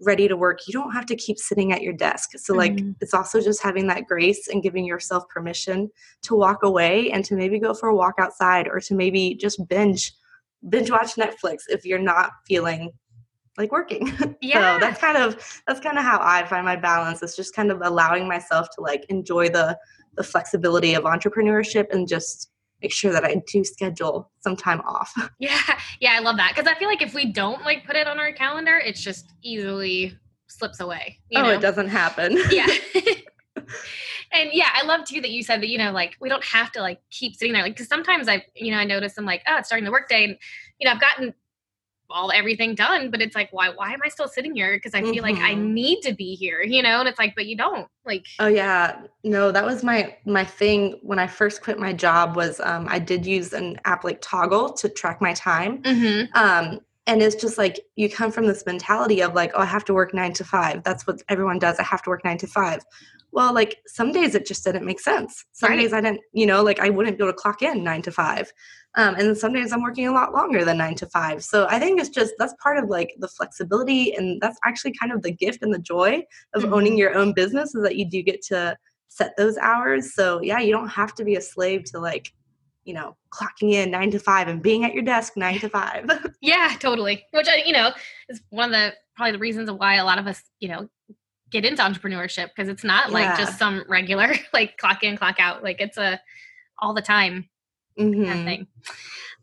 ready 0.01 0.29
to 0.29 0.37
work, 0.37 0.61
you 0.69 0.73
don't 0.73 0.93
have 0.93 1.05
to 1.07 1.17
keep 1.17 1.37
sitting 1.37 1.73
at 1.73 1.83
your 1.83 1.93
desk. 1.93 2.31
So, 2.37 2.55
like, 2.55 2.75
mm-hmm. 2.75 2.93
it's 3.01 3.13
also 3.13 3.41
just 3.41 3.61
having 3.61 3.89
that 3.89 4.07
grace 4.07 4.47
and 4.47 4.63
giving 4.63 4.85
yourself 4.85 5.29
permission 5.29 5.91
to 6.23 6.37
walk 6.37 6.63
away 6.63 7.11
and 7.11 7.25
to 7.25 7.35
maybe 7.35 7.59
go 7.59 7.75
for 7.75 7.89
a 7.89 7.97
walk 7.97 8.15
outside 8.19 8.69
or 8.69 8.79
to 8.81 8.95
maybe 8.95 9.35
just 9.35 9.67
binge 9.69 10.13
binge 10.69 10.93
watch 10.93 11.17
Netflix 11.17 11.63
if 11.69 11.85
you're 11.85 11.99
not 11.99 12.31
feeling 12.47 12.93
like 13.59 13.73
working. 13.73 14.13
Yeah. 14.41 14.75
so 14.75 14.81
that's 14.81 15.01
kind 15.01 15.17
of 15.17 15.63
that's 15.67 15.81
kind 15.81 15.99
of 15.99 16.05
how 16.05 16.21
I 16.21 16.45
find 16.47 16.65
my 16.65 16.77
balance. 16.77 17.21
It's 17.21 17.35
just 17.35 17.55
kind 17.55 17.73
of 17.73 17.81
allowing 17.83 18.29
myself 18.29 18.69
to 18.77 18.81
like 18.81 19.07
enjoy 19.09 19.49
the 19.49 19.77
the 20.17 20.23
flexibility 20.23 20.95
of 20.95 21.05
entrepreneurship 21.05 21.93
and 21.93 22.09
just 22.09 22.51
make 22.83 22.93
sure 22.93 23.13
that 23.13 23.25
I 23.25 23.43
do 23.47 23.65
schedule 23.65 24.31
some 24.41 24.57
time 24.57 24.81
off. 24.83 25.13
Yeah. 25.39 25.61
Yeah, 26.01 26.13
I 26.13 26.21
love 26.21 26.37
that. 26.37 26.53
Because 26.55 26.71
I 26.71 26.79
feel 26.79 26.89
like 26.89 27.03
if 27.03 27.15
we 27.15 27.27
don't 27.27 27.63
like 27.65 27.87
put 27.87 27.97
it 27.97 28.07
on 28.07 28.19
our 28.19 28.33
calendar, 28.33 28.77
it's 28.77 29.01
just 29.01 29.33
easily 29.43 30.17
slips 30.47 30.81
away. 30.81 31.19
oh, 31.35 31.43
know? 31.43 31.51
it 31.51 31.61
doesn't 31.61 31.89
happen. 31.89 32.39
Yeah. 32.51 32.67
and 34.33 34.51
yeah, 34.53 34.69
I 34.75 34.85
love 34.85 35.05
too 35.07 35.21
that 35.21 35.31
you 35.31 35.43
said 35.43 35.63
that, 35.63 35.69
you 35.69 35.79
know, 35.79 35.93
like 35.93 36.17
we 36.21 36.29
don't 36.29 36.45
have 36.45 36.73
to 36.73 36.81
like 36.81 37.01
keep 37.11 37.37
sitting 37.37 37.53
there. 37.53 37.63
Like, 37.63 37.77
cause 37.77 37.89
sometimes 37.89 38.29
I, 38.29 38.45
you 38.55 38.71
know, 38.71 38.79
I 38.79 38.85
notice 38.85 39.15
I'm 39.17 39.25
like, 39.25 39.43
oh, 39.49 39.59
it's 39.59 39.69
starting 39.69 39.85
the 39.85 39.93
workday. 39.93 40.25
And, 40.25 40.39
you 40.79 40.87
know, 40.87 40.93
I've 40.93 41.01
gotten 41.01 41.35
all 42.15 42.31
everything 42.31 42.75
done 42.77 43.11
but 43.11 43.21
it's 43.21 43.35
like 43.35 43.53
why 43.53 43.69
why 43.69 43.93
am 43.93 43.99
i 44.05 44.09
still 44.09 44.29
sitting 44.29 44.55
here 44.55 44.77
because 44.77 44.95
i 44.95 45.03
feel 45.03 45.15
mm-hmm. 45.15 45.35
like 45.35 45.37
i 45.39 45.53
mm-hmm. 45.53 45.75
need 45.75 46.01
to 46.01 46.15
be 46.15 46.37
here 46.37 46.63
you 46.63 46.81
know 46.81 47.01
and 47.01 47.09
it's 47.09 47.19
like 47.19 47.35
but 47.35 47.47
you 47.47 47.57
don't 47.57 47.89
like 48.07 48.25
oh 48.39 48.47
yeah 48.47 49.01
no 49.25 49.51
that 49.51 49.65
was 49.65 49.83
my 49.83 50.17
my 50.25 50.45
thing 50.45 50.99
when 51.03 51.19
i 51.19 51.27
first 51.27 51.61
quit 51.61 51.79
my 51.79 51.93
job 51.93 52.37
was 52.37 52.61
um, 52.61 52.87
i 52.89 52.99
did 52.99 53.27
use 53.27 53.53
an 53.53 53.77
app 53.85 54.05
like 54.05 54.23
Toggl 54.23 54.75
to 54.77 54.89
track 54.89 55.21
my 55.21 55.35
time 55.35 55.83
mm-hmm. 55.83 56.27
um, 56.37 56.81
and 57.07 57.21
it's 57.21 57.35
just 57.35 57.59
like 57.59 57.81
you 57.97 58.09
come 58.09 58.31
from 58.31 58.47
this 58.47 58.65
mentality 58.65 59.21
of 59.21 59.35
like 59.35 59.51
oh 59.55 59.61
i 59.61 59.67
have 59.67 59.85
to 59.85 59.93
work 59.93 60.15
nine 60.15 60.33
to 60.33 60.45
five 60.45 60.85
that's 60.85 61.07
what 61.09 61.21
everyone 61.29 61.59
does 61.59 61.79
i 61.81 61.83
have 61.83 62.03
to 62.03 62.11
work 62.11 62.25
nine 62.25 62.39
to 62.39 62.47
five 62.47 62.85
well 63.35 63.53
like 63.53 63.83
some 63.87 64.13
days 64.13 64.35
it 64.35 64.47
just 64.47 64.65
didn't 64.65 64.87
make 64.87 65.01
sense. 65.01 65.45
Some 65.53 65.71
right. 65.71 65.77
days 65.77 65.93
i 65.93 66.01
didn't 66.01 66.21
you 66.33 66.47
know 66.47 66.63
like 66.63 66.79
i 66.81 66.89
wouldn't 66.89 67.19
be 67.19 67.25
able 67.25 67.33
to 67.33 67.39
clock 67.39 67.61
in 67.61 67.85
nine 67.85 68.01
to 68.03 68.13
five. 68.13 68.51
Um, 68.97 69.17
and 69.17 69.27
then 69.27 69.35
some 69.35 69.53
days 69.53 69.73
i'm 69.73 69.83
working 69.83 70.07
a 70.07 70.13
lot 70.13 70.33
longer 70.33 70.65
than 70.65 70.79
nine 70.79 70.95
to 70.97 71.07
five. 71.07 71.45
So 71.45 71.67
i 71.69 71.79
think 71.79 72.01
it's 72.01 72.09
just 72.09 72.35
that's 72.39 72.55
part 72.63 72.79
of 72.79 72.89
like 72.89 73.11
the 73.19 73.29
flexibility 73.29 74.15
and 74.15 74.41
that's 74.41 74.59
actually 74.65 74.95
kind 74.99 75.13
of 75.13 75.23
the 75.23 75.33
gift 75.33 75.63
and 75.63 75.75
the 75.75 75.81
joy 75.81 76.23
of 76.55 76.63
mm-hmm. 76.63 76.73
owning 76.73 76.97
your 76.97 77.15
own 77.15 77.33
business 77.35 77.75
is 77.75 77.83
that 77.83 77.97
you 77.97 78.09
do 78.09 78.23
get 78.23 78.41
to 78.47 78.77
set 79.09 79.37
those 79.37 79.59
hours. 79.59 80.15
So 80.15 80.41
yeah 80.41 80.61
you 80.61 80.73
don't 80.73 80.89
have 80.89 81.15
to 81.17 81.25
be 81.25 81.35
a 81.35 81.41
slave 81.41 81.85
to 81.87 81.99
like 81.99 82.33
you 82.85 82.95
know 82.95 83.17
clocking 83.33 83.73
in 83.73 83.91
nine 83.91 84.11
to 84.13 84.19
five 84.19 84.47
and 84.47 84.63
being 84.63 84.85
at 84.85 84.95
your 84.95 85.03
desk 85.03 85.33
nine 85.37 85.59
to 85.59 85.69
five. 85.69 86.09
Yeah 86.41 86.77
totally. 86.79 87.25
Which 87.33 87.49
i 87.49 87.63
you 87.67 87.73
know 87.73 87.91
is 88.29 88.41
one 88.51 88.67
of 88.67 88.73
the 88.73 88.95
probably 89.17 89.33
the 89.33 89.39
reasons 89.39 89.69
of 89.69 89.77
why 89.77 89.97
a 89.97 90.05
lot 90.05 90.19
of 90.19 90.27
us 90.27 90.41
you 90.61 90.69
know 90.69 90.89
get 91.55 91.65
into 91.65 91.83
entrepreneurship 91.83 92.49
because 92.49 92.69
it's 92.69 92.83
not 92.83 93.09
yeah. 93.09 93.15
like 93.15 93.39
just 93.39 93.59
some 93.61 93.85
regular 93.89 94.35
like 94.53 94.77
clock 94.77 95.05
in 95.05 95.17
clock 95.17 95.37
out 95.39 95.63
like 95.63 95.81
it's 95.81 95.97
a 95.97 96.21
all 96.81 96.93
the 96.93 97.01
time 97.01 97.49
mm-hmm. 97.99 98.25
kind 98.25 98.41
of 98.41 98.45
thing 98.45 98.67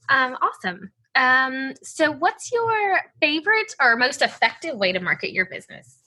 um 0.09 0.37
awesome 0.41 0.91
um 1.15 1.73
so 1.81 2.11
what's 2.11 2.51
your 2.51 2.99
favorite 3.21 3.73
or 3.81 3.95
most 3.95 4.21
effective 4.21 4.75
way 4.75 4.91
to 4.91 4.99
market 4.99 5.31
your 5.31 5.45
business 5.45 5.99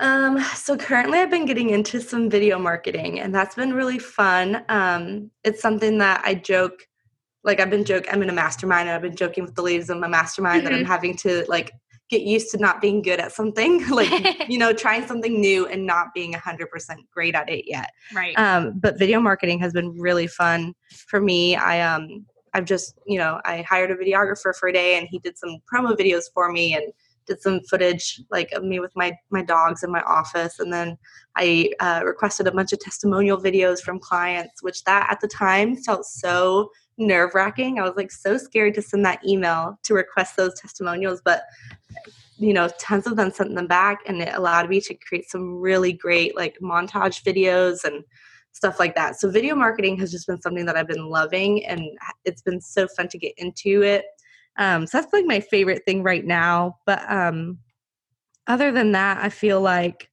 um, 0.00 0.38
so 0.54 0.76
currently 0.76 1.18
I've 1.18 1.30
been 1.30 1.44
getting 1.44 1.70
into 1.70 2.00
some 2.00 2.30
video 2.30 2.56
marketing 2.56 3.18
and 3.18 3.34
that's 3.34 3.56
been 3.56 3.72
really 3.72 3.98
fun. 3.98 4.64
Um, 4.68 5.32
it's 5.42 5.60
something 5.60 5.98
that 5.98 6.22
I 6.24 6.34
joke, 6.34 6.86
like 7.42 7.58
I've 7.58 7.68
been 7.68 7.84
joke, 7.84 8.06
I'm 8.12 8.22
in 8.22 8.30
a 8.30 8.32
mastermind 8.32 8.88
and 8.88 8.94
I've 8.94 9.02
been 9.02 9.16
joking 9.16 9.42
with 9.42 9.56
the 9.56 9.62
ladies 9.62 9.90
in 9.90 9.98
my 9.98 10.06
mastermind 10.06 10.58
mm-hmm. 10.58 10.64
that 10.66 10.72
I'm 10.72 10.82
mm-hmm. 10.82 10.92
having 10.92 11.16
to 11.16 11.44
like 11.48 11.72
get 12.08 12.22
used 12.22 12.50
to 12.50 12.58
not 12.58 12.80
being 12.80 13.02
good 13.02 13.20
at 13.20 13.32
something 13.32 13.86
like 13.90 14.10
you 14.48 14.58
know 14.58 14.72
trying 14.72 15.06
something 15.06 15.40
new 15.40 15.66
and 15.66 15.86
not 15.86 16.14
being 16.14 16.32
100% 16.32 16.66
great 17.12 17.34
at 17.34 17.48
it 17.48 17.64
yet. 17.68 17.90
Right. 18.14 18.38
Um, 18.38 18.78
but 18.78 18.98
video 18.98 19.20
marketing 19.20 19.58
has 19.60 19.72
been 19.72 19.98
really 19.98 20.26
fun 20.26 20.74
for 21.06 21.20
me. 21.20 21.56
I 21.56 21.80
um 21.80 22.26
i've 22.54 22.64
just 22.64 22.98
you 23.06 23.18
know 23.18 23.38
i 23.44 23.60
hired 23.60 23.90
a 23.90 23.94
videographer 23.94 24.54
for 24.56 24.70
a 24.70 24.72
day 24.72 24.96
and 24.96 25.06
he 25.10 25.18
did 25.18 25.36
some 25.36 25.58
promo 25.70 25.94
videos 25.94 26.24
for 26.32 26.50
me 26.50 26.74
and 26.74 26.84
did 27.28 27.40
some 27.40 27.60
footage 27.70 28.20
like 28.30 28.50
of 28.52 28.64
me 28.64 28.80
with 28.80 28.92
my 28.96 29.16
my 29.30 29.42
dogs 29.42 29.84
in 29.84 29.92
my 29.92 30.02
office 30.02 30.58
and 30.58 30.72
then 30.72 30.98
i 31.36 31.70
uh, 31.78 32.02
requested 32.04 32.46
a 32.46 32.52
bunch 32.52 32.72
of 32.72 32.80
testimonial 32.80 33.38
videos 33.38 33.80
from 33.80 34.00
clients 34.00 34.62
which 34.62 34.82
that 34.84 35.06
at 35.10 35.20
the 35.20 35.28
time 35.28 35.76
felt 35.76 36.04
so 36.04 36.70
nerve 36.98 37.34
wracking. 37.34 37.78
I 37.78 37.82
was 37.82 37.96
like 37.96 38.10
so 38.10 38.36
scared 38.36 38.74
to 38.74 38.82
send 38.82 39.04
that 39.06 39.24
email 39.26 39.78
to 39.84 39.94
request 39.94 40.36
those 40.36 40.58
testimonials, 40.60 41.22
but 41.24 41.44
you 42.38 42.52
know, 42.52 42.68
tons 42.78 43.06
of 43.06 43.16
them 43.16 43.30
sent 43.30 43.54
them 43.54 43.66
back 43.66 44.00
and 44.06 44.20
it 44.20 44.34
allowed 44.34 44.68
me 44.68 44.80
to 44.80 44.94
create 44.94 45.28
some 45.28 45.60
really 45.60 45.92
great 45.92 46.36
like 46.36 46.56
montage 46.60 47.22
videos 47.24 47.84
and 47.84 48.04
stuff 48.52 48.78
like 48.78 48.94
that. 48.94 49.18
So 49.18 49.30
video 49.30 49.54
marketing 49.54 49.98
has 49.98 50.10
just 50.10 50.26
been 50.26 50.40
something 50.40 50.66
that 50.66 50.76
I've 50.76 50.88
been 50.88 51.08
loving 51.08 51.64
and 51.64 51.82
it's 52.24 52.42
been 52.42 52.60
so 52.60 52.86
fun 52.88 53.08
to 53.08 53.18
get 53.18 53.34
into 53.38 53.82
it. 53.82 54.04
Um, 54.58 54.86
so 54.86 55.00
that's 55.00 55.12
like 55.12 55.24
my 55.24 55.40
favorite 55.40 55.84
thing 55.84 56.02
right 56.02 56.24
now. 56.24 56.78
But 56.84 57.10
um, 57.10 57.58
other 58.46 58.72
than 58.72 58.92
that, 58.92 59.18
I 59.18 59.28
feel 59.28 59.60
like 59.60 60.10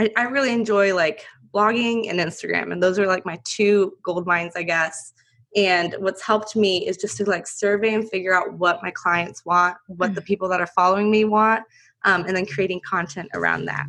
I, 0.00 0.10
I 0.16 0.22
really 0.22 0.52
enjoy 0.52 0.94
like 0.94 1.24
blogging 1.54 2.10
and 2.10 2.18
Instagram, 2.18 2.72
and 2.72 2.82
those 2.82 2.98
are 2.98 3.06
like 3.06 3.24
my 3.24 3.38
two 3.44 3.96
gold 4.02 4.26
mines, 4.26 4.54
I 4.56 4.62
guess. 4.62 5.12
And 5.56 5.94
what's 5.98 6.20
helped 6.20 6.56
me 6.56 6.86
is 6.86 6.96
just 6.96 7.16
to 7.18 7.24
like 7.24 7.46
survey 7.46 7.94
and 7.94 8.08
figure 8.10 8.34
out 8.34 8.54
what 8.54 8.82
my 8.82 8.90
clients 8.90 9.46
want, 9.46 9.76
what 9.86 10.06
mm-hmm. 10.06 10.14
the 10.14 10.20
mm. 10.20 10.26
people 10.26 10.48
that 10.48 10.60
are 10.60 10.66
following 10.66 11.10
me 11.12 11.24
want, 11.24 11.62
um, 12.04 12.24
and 12.24 12.36
then 12.36 12.44
creating 12.44 12.80
content 12.88 13.28
around 13.34 13.66
that. 13.66 13.86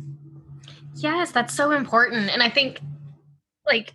Yes, 0.94 1.32
that's 1.32 1.54
so 1.54 1.72
important. 1.72 2.30
And 2.30 2.42
I 2.42 2.48
think 2.48 2.80
like 3.66 3.94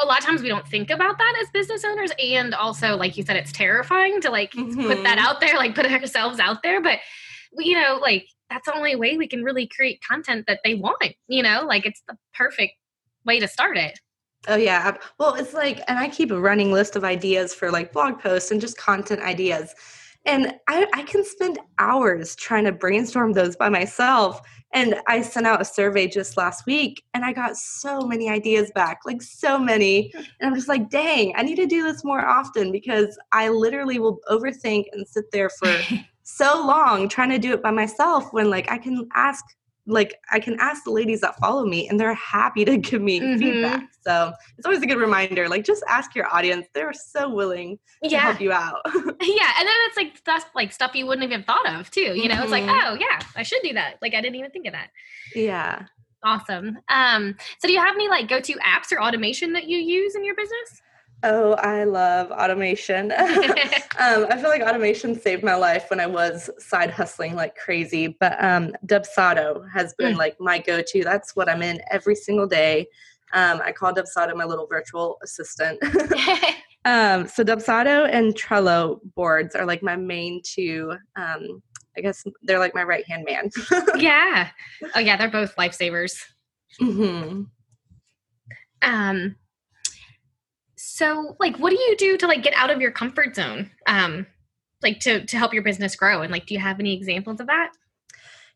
a 0.00 0.06
lot 0.06 0.18
of 0.18 0.24
times 0.24 0.42
we 0.42 0.48
don't 0.48 0.66
think 0.66 0.90
about 0.90 1.18
that 1.18 1.38
as 1.42 1.50
business 1.50 1.84
owners 1.84 2.10
and 2.22 2.54
also 2.54 2.96
like 2.96 3.16
you 3.16 3.24
said 3.24 3.36
it's 3.36 3.52
terrifying 3.52 4.20
to 4.20 4.30
like 4.30 4.52
mm-hmm. 4.52 4.82
put 4.82 5.02
that 5.02 5.18
mm-hmm. 5.18 5.26
out 5.26 5.40
there 5.40 5.54
like 5.56 5.74
put 5.74 5.86
ourselves 5.86 6.38
out 6.38 6.62
there 6.62 6.80
but 6.80 6.98
you 7.52 7.74
know 7.74 7.98
like 8.00 8.26
that's 8.50 8.66
the 8.66 8.74
only 8.74 8.96
way 8.96 9.16
we 9.16 9.26
can 9.26 9.42
really 9.42 9.66
create 9.66 10.00
content 10.08 10.44
that 10.46 10.60
they 10.64 10.74
want 10.74 11.14
you 11.28 11.42
know 11.42 11.64
like 11.66 11.86
it's 11.86 12.02
the 12.08 12.16
perfect 12.34 12.72
way 13.24 13.38
to 13.38 13.48
start 13.48 13.76
it 13.76 13.98
Oh 14.46 14.56
yeah. 14.56 14.96
Well, 15.18 15.34
it's 15.34 15.52
like, 15.52 15.82
and 15.88 15.98
I 15.98 16.08
keep 16.08 16.30
a 16.30 16.40
running 16.40 16.70
list 16.70 16.94
of 16.94 17.02
ideas 17.02 17.52
for 17.52 17.72
like 17.72 17.92
blog 17.92 18.20
posts 18.20 18.52
and 18.52 18.60
just 18.60 18.78
content 18.78 19.20
ideas. 19.20 19.74
And 20.24 20.54
I, 20.68 20.86
I 20.92 21.02
can 21.04 21.24
spend 21.24 21.58
hours 21.78 22.36
trying 22.36 22.64
to 22.64 22.72
brainstorm 22.72 23.32
those 23.32 23.56
by 23.56 23.68
myself. 23.68 24.40
And 24.74 24.96
I 25.06 25.22
sent 25.22 25.46
out 25.46 25.62
a 25.62 25.64
survey 25.64 26.06
just 26.06 26.36
last 26.36 26.66
week 26.66 27.02
and 27.14 27.24
I 27.24 27.32
got 27.32 27.56
so 27.56 28.02
many 28.02 28.28
ideas 28.28 28.70
back, 28.74 29.00
like 29.06 29.22
so 29.22 29.58
many. 29.58 30.12
And 30.14 30.48
I'm 30.48 30.54
just 30.54 30.68
like, 30.68 30.90
dang, 30.90 31.32
I 31.36 31.42
need 31.42 31.56
to 31.56 31.66
do 31.66 31.82
this 31.82 32.04
more 32.04 32.26
often 32.26 32.70
because 32.70 33.18
I 33.32 33.48
literally 33.48 33.98
will 33.98 34.18
overthink 34.30 34.84
and 34.92 35.08
sit 35.08 35.30
there 35.32 35.48
for 35.48 35.74
so 36.22 36.62
long 36.66 37.08
trying 37.08 37.30
to 37.30 37.38
do 37.38 37.54
it 37.54 37.62
by 37.62 37.70
myself 37.70 38.30
when 38.32 38.50
like 38.50 38.70
I 38.70 38.76
can 38.76 39.08
ask 39.14 39.42
like 39.88 40.14
I 40.30 40.38
can 40.38 40.56
ask 40.60 40.84
the 40.84 40.90
ladies 40.90 41.20
that 41.22 41.36
follow 41.38 41.64
me 41.64 41.88
and 41.88 41.98
they're 41.98 42.14
happy 42.14 42.64
to 42.64 42.76
give 42.76 43.02
me 43.02 43.20
mm-hmm. 43.20 43.38
feedback. 43.38 43.88
So 44.02 44.32
it's 44.56 44.66
always 44.66 44.82
a 44.82 44.86
good 44.86 44.98
reminder. 44.98 45.48
Like 45.48 45.64
just 45.64 45.82
ask 45.88 46.14
your 46.14 46.32
audience. 46.32 46.66
They're 46.74 46.92
so 46.92 47.28
willing 47.28 47.78
to 48.04 48.10
yeah. 48.10 48.20
help 48.20 48.40
you 48.40 48.52
out. 48.52 48.80
yeah. 48.94 49.52
And 49.58 49.66
then 49.66 49.76
it's 49.86 49.96
like 49.96 50.22
that's 50.24 50.44
like 50.54 50.72
stuff 50.72 50.94
you 50.94 51.06
wouldn't 51.06 51.24
even 51.24 51.42
thought 51.42 51.68
of 51.68 51.90
too. 51.90 52.00
You 52.00 52.28
know, 52.28 52.34
mm-hmm. 52.34 52.42
it's 52.42 52.52
like, 52.52 52.64
mm-hmm. 52.64 52.94
oh 52.94 52.98
yeah, 53.00 53.20
I 53.34 53.42
should 53.42 53.62
do 53.62 53.72
that. 53.74 53.96
Like 54.02 54.14
I 54.14 54.20
didn't 54.20 54.36
even 54.36 54.50
think 54.50 54.66
of 54.66 54.72
that. 54.72 54.90
Yeah. 55.34 55.86
Awesome. 56.24 56.78
Um, 56.88 57.36
so 57.58 57.68
do 57.68 57.72
you 57.72 57.80
have 57.80 57.94
any 57.94 58.08
like 58.08 58.28
go-to 58.28 58.54
apps 58.54 58.92
or 58.92 59.00
automation 59.00 59.52
that 59.52 59.68
you 59.68 59.78
use 59.78 60.16
in 60.16 60.24
your 60.24 60.34
business? 60.34 60.82
Oh, 61.24 61.54
I 61.54 61.82
love 61.84 62.30
automation. 62.30 63.10
um, 63.12 64.26
I 64.30 64.36
feel 64.40 64.50
like 64.50 64.62
automation 64.62 65.18
saved 65.18 65.42
my 65.42 65.56
life 65.56 65.90
when 65.90 65.98
I 65.98 66.06
was 66.06 66.48
side 66.58 66.90
hustling 66.90 67.34
like 67.34 67.56
crazy. 67.56 68.16
But 68.20 68.42
um, 68.42 68.72
Dubsado 68.86 69.66
has 69.72 69.94
been 69.94 70.14
mm. 70.14 70.18
like 70.18 70.36
my 70.38 70.58
go 70.58 70.80
to. 70.80 71.04
That's 71.04 71.34
what 71.34 71.48
I'm 71.48 71.62
in 71.62 71.80
every 71.90 72.14
single 72.14 72.46
day. 72.46 72.86
Um, 73.32 73.60
I 73.64 73.72
call 73.72 73.92
Dubsado 73.92 74.34
my 74.36 74.44
little 74.44 74.68
virtual 74.68 75.18
assistant. 75.24 75.80
um, 76.84 77.26
so 77.26 77.42
Dubsado 77.42 78.08
and 78.10 78.34
Trello 78.34 79.00
boards 79.16 79.56
are 79.56 79.66
like 79.66 79.82
my 79.82 79.96
main 79.96 80.40
two. 80.44 80.94
Um, 81.16 81.62
I 81.96 82.00
guess 82.00 82.22
they're 82.42 82.60
like 82.60 82.76
my 82.76 82.84
right 82.84 83.06
hand 83.08 83.26
man. 83.28 83.50
yeah. 83.96 84.50
Oh 84.94 85.00
yeah, 85.00 85.16
they're 85.16 85.30
both 85.30 85.56
lifesavers. 85.56 86.14
Mm-hmm. 86.80 87.42
Um 88.82 89.34
so 90.98 91.36
like 91.38 91.56
what 91.58 91.70
do 91.70 91.76
you 91.76 91.96
do 91.96 92.16
to 92.16 92.26
like 92.26 92.42
get 92.42 92.54
out 92.54 92.70
of 92.70 92.80
your 92.80 92.90
comfort 92.90 93.36
zone 93.36 93.70
um 93.86 94.26
like 94.82 94.98
to 94.98 95.24
to 95.26 95.38
help 95.38 95.54
your 95.54 95.62
business 95.62 95.94
grow? 95.94 96.22
And 96.22 96.32
like 96.32 96.46
do 96.46 96.54
you 96.54 96.60
have 96.60 96.80
any 96.80 96.92
examples 96.96 97.38
of 97.40 97.46
that? 97.46 97.70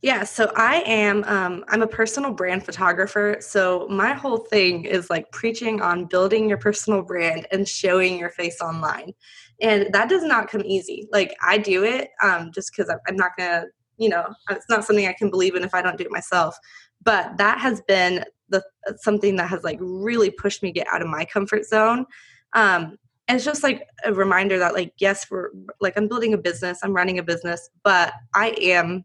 Yeah 0.02 0.24
so 0.24 0.50
i 0.56 0.82
am 0.84 1.22
um, 1.24 1.64
i'm 1.68 1.82
a 1.82 1.86
personal 1.86 2.32
brand 2.32 2.64
photographer. 2.64 3.36
So 3.38 3.86
my 3.88 4.12
whole 4.12 4.38
thing 4.38 4.84
is 4.84 5.08
like 5.08 5.30
preaching 5.30 5.80
on 5.80 6.06
building 6.06 6.48
your 6.48 6.58
personal 6.58 7.02
brand 7.02 7.46
and 7.52 7.68
showing 7.68 8.18
your 8.18 8.30
face 8.30 8.60
online. 8.60 9.12
And 9.60 9.92
that 9.92 10.08
does 10.08 10.24
not 10.24 10.50
come 10.50 10.62
easy. 10.64 11.08
Like 11.12 11.36
i 11.44 11.58
do 11.58 11.84
it 11.84 12.08
um, 12.22 12.50
just 12.52 12.72
because 12.72 12.92
i'm 13.06 13.16
not 13.16 13.36
gonna 13.38 13.66
you 13.98 14.08
know 14.08 14.26
it's 14.50 14.68
not 14.68 14.84
something 14.84 15.06
i 15.06 15.12
can 15.12 15.30
believe 15.30 15.54
in 15.54 15.64
if 15.64 15.74
i 15.74 15.82
don't 15.82 15.98
do 15.98 16.04
it 16.04 16.10
myself 16.10 16.56
but 17.02 17.36
that 17.38 17.58
has 17.58 17.80
been 17.82 18.24
the 18.48 18.62
something 18.98 19.36
that 19.36 19.48
has 19.48 19.64
like 19.64 19.78
really 19.80 20.30
pushed 20.30 20.62
me 20.62 20.72
get 20.72 20.86
out 20.92 21.02
of 21.02 21.08
my 21.08 21.24
comfort 21.24 21.64
zone 21.64 22.06
um, 22.54 22.98
and 23.28 23.36
it's 23.36 23.44
just 23.44 23.62
like 23.62 23.86
a 24.04 24.12
reminder 24.12 24.58
that 24.58 24.74
like 24.74 24.92
yes 24.98 25.26
we're 25.30 25.50
like 25.80 25.94
i'm 25.96 26.08
building 26.08 26.34
a 26.34 26.38
business 26.38 26.80
i'm 26.82 26.94
running 26.94 27.18
a 27.18 27.22
business 27.22 27.70
but 27.82 28.12
i 28.34 28.54
am 28.60 29.04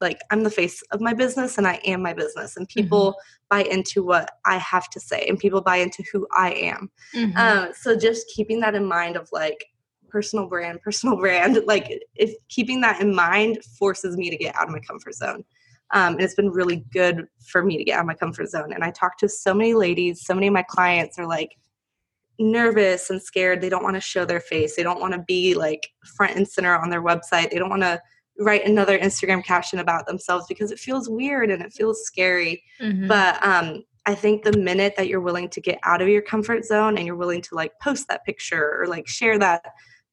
like 0.00 0.20
i'm 0.30 0.42
the 0.42 0.50
face 0.50 0.82
of 0.90 1.00
my 1.00 1.14
business 1.14 1.58
and 1.58 1.66
i 1.66 1.80
am 1.84 2.02
my 2.02 2.12
business 2.12 2.56
and 2.56 2.68
people 2.68 3.12
mm-hmm. 3.12 3.56
buy 3.56 3.62
into 3.70 4.02
what 4.02 4.32
i 4.44 4.56
have 4.56 4.90
to 4.90 5.00
say 5.00 5.24
and 5.28 5.38
people 5.38 5.60
buy 5.60 5.76
into 5.76 6.02
who 6.12 6.26
i 6.36 6.52
am 6.52 6.90
mm-hmm. 7.14 7.36
um, 7.36 7.72
so 7.74 7.96
just 7.96 8.26
keeping 8.34 8.60
that 8.60 8.74
in 8.74 8.84
mind 8.84 9.16
of 9.16 9.28
like 9.32 9.64
personal 10.12 10.46
brand 10.46 10.80
personal 10.82 11.16
brand 11.16 11.58
like 11.66 11.90
if 12.14 12.34
keeping 12.48 12.80
that 12.80 13.00
in 13.00 13.14
mind 13.14 13.58
forces 13.78 14.16
me 14.16 14.30
to 14.30 14.36
get 14.36 14.54
out 14.54 14.68
of 14.68 14.72
my 14.72 14.80
comfort 14.80 15.14
zone 15.14 15.42
um, 15.94 16.14
and 16.14 16.22
it's 16.22 16.34
been 16.34 16.50
really 16.50 16.84
good 16.92 17.26
for 17.48 17.64
me 17.64 17.76
to 17.76 17.84
get 17.84 17.96
out 17.96 18.02
of 18.02 18.06
my 18.06 18.14
comfort 18.14 18.48
zone 18.48 18.72
and 18.72 18.84
i 18.84 18.90
talk 18.90 19.16
to 19.18 19.28
so 19.28 19.54
many 19.54 19.74
ladies 19.74 20.24
so 20.24 20.34
many 20.34 20.46
of 20.46 20.52
my 20.52 20.62
clients 20.62 21.18
are 21.18 21.26
like 21.26 21.56
nervous 22.38 23.10
and 23.10 23.22
scared. 23.22 23.60
They 23.60 23.68
don't 23.68 23.82
want 23.84 23.94
to 23.96 24.00
show 24.00 24.24
their 24.24 24.40
face. 24.40 24.76
They 24.76 24.82
don't 24.82 25.00
want 25.00 25.14
to 25.14 25.24
be 25.26 25.54
like 25.54 25.88
front 26.16 26.36
and 26.36 26.48
center 26.48 26.76
on 26.76 26.90
their 26.90 27.02
website. 27.02 27.50
They 27.50 27.58
don't 27.58 27.70
want 27.70 27.82
to 27.82 28.00
write 28.38 28.66
another 28.66 28.98
Instagram 28.98 29.44
caption 29.44 29.78
about 29.78 30.06
themselves 30.06 30.46
because 30.48 30.72
it 30.72 30.78
feels 30.78 31.08
weird 31.08 31.50
and 31.50 31.62
it 31.62 31.72
feels 31.72 32.02
scary. 32.04 32.62
Mm-hmm. 32.80 33.06
But 33.06 33.44
um, 33.44 33.84
I 34.06 34.14
think 34.14 34.42
the 34.42 34.56
minute 34.56 34.94
that 34.96 35.08
you're 35.08 35.20
willing 35.20 35.48
to 35.50 35.60
get 35.60 35.78
out 35.84 36.02
of 36.02 36.08
your 36.08 36.22
comfort 36.22 36.64
zone 36.64 36.96
and 36.96 37.06
you're 37.06 37.16
willing 37.16 37.42
to 37.42 37.54
like 37.54 37.72
post 37.80 38.08
that 38.08 38.24
picture 38.24 38.80
or 38.80 38.86
like 38.86 39.06
share 39.06 39.38
that 39.38 39.64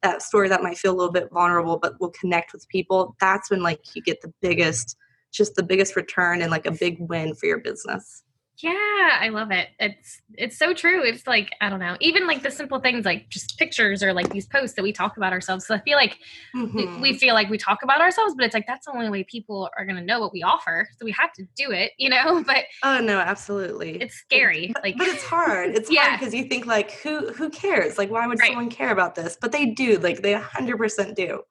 that 0.02 0.22
story 0.22 0.50
that 0.50 0.64
might 0.64 0.78
feel 0.78 0.94
a 0.94 0.98
little 0.98 1.12
bit 1.12 1.30
vulnerable 1.32 1.78
but 1.78 2.00
will 2.00 2.12
connect 2.12 2.54
with 2.54 2.68
people, 2.70 3.16
that's 3.20 3.50
when 3.52 3.62
like 3.62 3.82
you 3.96 4.02
get 4.02 4.22
the 4.22 4.34
biggest 4.42 4.96
just 5.32 5.56
the 5.56 5.64
biggest 5.64 5.96
return 5.96 6.42
and 6.42 6.50
like 6.50 6.66
a 6.66 6.72
big 6.72 6.98
win 7.00 7.36
for 7.36 7.46
your 7.46 7.60
business. 7.60 8.24
Yeah, 8.62 9.18
I 9.22 9.30
love 9.30 9.52
it. 9.52 9.70
It's 9.80 10.22
it's 10.34 10.58
so 10.58 10.74
true. 10.74 11.02
It's 11.04 11.26
like 11.26 11.52
I 11.62 11.70
don't 11.70 11.80
know, 11.80 11.96
even 12.02 12.28
like 12.28 12.44
the 12.44 12.52
simple 12.52 12.80
things 12.80 13.06
like 13.06 13.30
just 13.30 13.58
pictures 13.58 14.04
or 14.04 14.12
like 14.12 14.30
these 14.32 14.48
posts 14.48 14.76
that 14.76 14.84
we 14.84 14.92
talk 14.92 15.16
about 15.16 15.32
ourselves. 15.32 15.66
So 15.66 15.76
I 15.76 15.80
feel 15.80 15.96
like 15.96 16.18
mm-hmm. 16.54 17.00
we 17.00 17.18
feel 17.18 17.36
like 17.36 17.50
we 17.50 17.58
talk 17.58 17.84
about 17.84 18.02
ourselves, 18.02 18.34
but 18.36 18.44
it's 18.44 18.54
like 18.54 18.68
that's 18.68 18.86
the 18.86 18.92
only 18.92 19.10
way 19.10 19.24
people 19.24 19.70
are 19.78 19.86
going 19.86 19.96
to 19.96 20.04
know 20.04 20.20
what 20.20 20.34
we 20.34 20.44
offer. 20.44 20.90
So 20.98 21.06
we 21.06 21.12
have 21.14 21.32
to 21.34 21.44
do 21.56 21.72
it, 21.72 21.94
you 21.98 22.10
know. 22.10 22.44
But 22.50 22.66
oh 22.84 23.00
no, 23.00 23.20
absolutely, 23.20 24.02
it's 24.02 24.16
scary. 24.16 24.72
But, 24.74 24.84
like, 24.84 24.98
but 24.98 25.08
it's 25.08 25.24
hard. 25.24 25.76
It's 25.76 25.90
yeah. 25.92 26.08
hard 26.08 26.20
because 26.20 26.34
you 26.34 26.46
think 26.46 26.66
like 26.66 26.92
who 27.00 27.32
who 27.32 27.50
cares? 27.50 27.98
Like 27.98 28.10
why 28.10 28.28
would 28.28 28.40
right. 28.40 28.48
someone 28.48 28.70
care 28.70 28.92
about 28.92 29.16
this? 29.16 29.38
But 29.40 29.52
they 29.52 29.68
do. 29.68 30.00
Like 30.00 30.22
they 30.22 30.34
hundred 30.34 30.78
percent 30.78 31.16
do. 31.16 31.44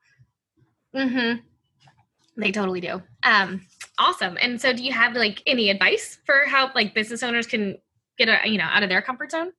Mm-hmm. 0.95 1.41
They 2.39 2.53
totally 2.53 2.81
do. 2.81 3.03
Um, 3.25 3.67
awesome. 3.99 4.39
And 4.41 4.61
so, 4.61 4.73
do 4.73 4.83
you 4.83 4.93
have 4.93 5.15
like 5.15 5.43
any 5.47 5.71
advice 5.71 6.19
for 6.25 6.47
how 6.47 6.71
like 6.75 6.95
business 6.95 7.23
owners 7.23 7.47
can 7.47 7.77
get 8.17 8.29
a, 8.29 8.49
you 8.49 8.59
know 8.59 8.69
out 8.71 8.83
of 8.85 8.89
their 8.89 9.03
comfort 9.03 9.33
zone? 9.33 9.53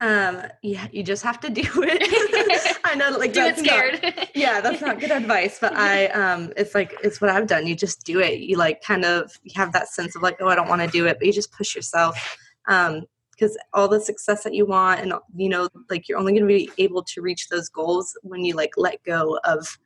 Um, 0.00 0.42
yeah, 0.62 0.88
you 0.92 1.02
just 1.02 1.22
have 1.22 1.40
to 1.40 1.50
do 1.50 1.62
it. 1.62 2.80
I 2.84 2.94
know, 2.94 3.10
like 3.10 3.34
do 3.34 3.40
that's 3.40 3.60
it 3.60 3.66
scared. 3.66 4.02
Not, 4.02 4.28
yeah, 4.34 4.60
that's 4.62 4.80
not 4.80 4.98
good 4.98 5.10
advice, 5.10 5.58
but 5.60 5.74
I 5.74 6.06
um, 6.08 6.52
it's 6.56 6.74
like 6.74 6.94
it's 7.04 7.20
what 7.20 7.30
I've 7.30 7.46
done. 7.46 7.66
You 7.66 7.76
just 7.76 8.04
do 8.04 8.18
it. 8.18 8.40
You 8.40 8.56
like 8.56 8.82
kind 8.82 9.04
of 9.04 9.38
you 9.42 9.52
have 9.54 9.72
that 9.72 9.88
sense 9.88 10.16
of 10.16 10.22
like, 10.22 10.38
oh, 10.40 10.48
I 10.48 10.54
don't 10.54 10.68
want 10.68 10.80
to 10.80 10.88
do 10.88 11.06
it, 11.06 11.18
but 11.18 11.26
you 11.26 11.32
just 11.32 11.52
push 11.52 11.76
yourself. 11.76 12.38
Um, 12.66 13.02
because 13.30 13.58
all 13.72 13.88
the 13.88 14.00
success 14.00 14.44
that 14.44 14.54
you 14.54 14.64
want 14.64 15.00
and 15.00 15.12
you 15.34 15.48
know 15.48 15.68
like 15.90 16.08
you're 16.08 16.18
only 16.18 16.32
going 16.32 16.42
to 16.42 16.46
be 16.46 16.70
able 16.78 17.02
to 17.02 17.20
reach 17.20 17.48
those 17.48 17.68
goals 17.68 18.16
when 18.22 18.44
you 18.44 18.54
like 18.54 18.70
let 18.76 19.02
go 19.02 19.40
of 19.44 19.76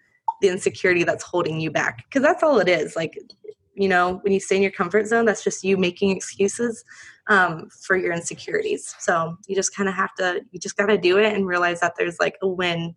the 0.41 0.49
insecurity 0.49 1.05
that's 1.05 1.25
holding 1.25 1.61
you 1.61 1.71
back 1.71 2.05
because 2.05 2.23
that's 2.23 2.43
all 2.43 2.59
it 2.59 2.69
is 2.69 2.97
like 2.97 3.19
you 3.75 3.89
know 3.89 4.21
when 4.23 4.33
you 4.33 4.41
stay 4.41 4.57
in 4.57 4.63
your 4.63 4.71
comfort 4.71 5.07
zone 5.07 5.25
that's 5.25 5.45
just 5.45 5.65
you 5.65 5.77
making 5.77 6.11
excuses 6.11 6.85
um, 7.29 7.69
for 7.83 7.97
your 7.97 8.13
insecurities. 8.13 8.95
So 8.99 9.37
you 9.47 9.55
just 9.55 9.75
kind 9.75 9.89
of 9.89 9.95
have 9.95 10.15
to 10.17 10.41
you 10.51 10.59
just 10.59 10.77
got 10.77 10.87
to 10.87 10.99
do 10.99 11.19
it 11.19 11.33
and 11.33 11.47
realize 11.47 11.81
that 11.81 11.95
there's 11.97 12.19
like 12.19 12.37
a 12.43 12.49
win 12.49 12.95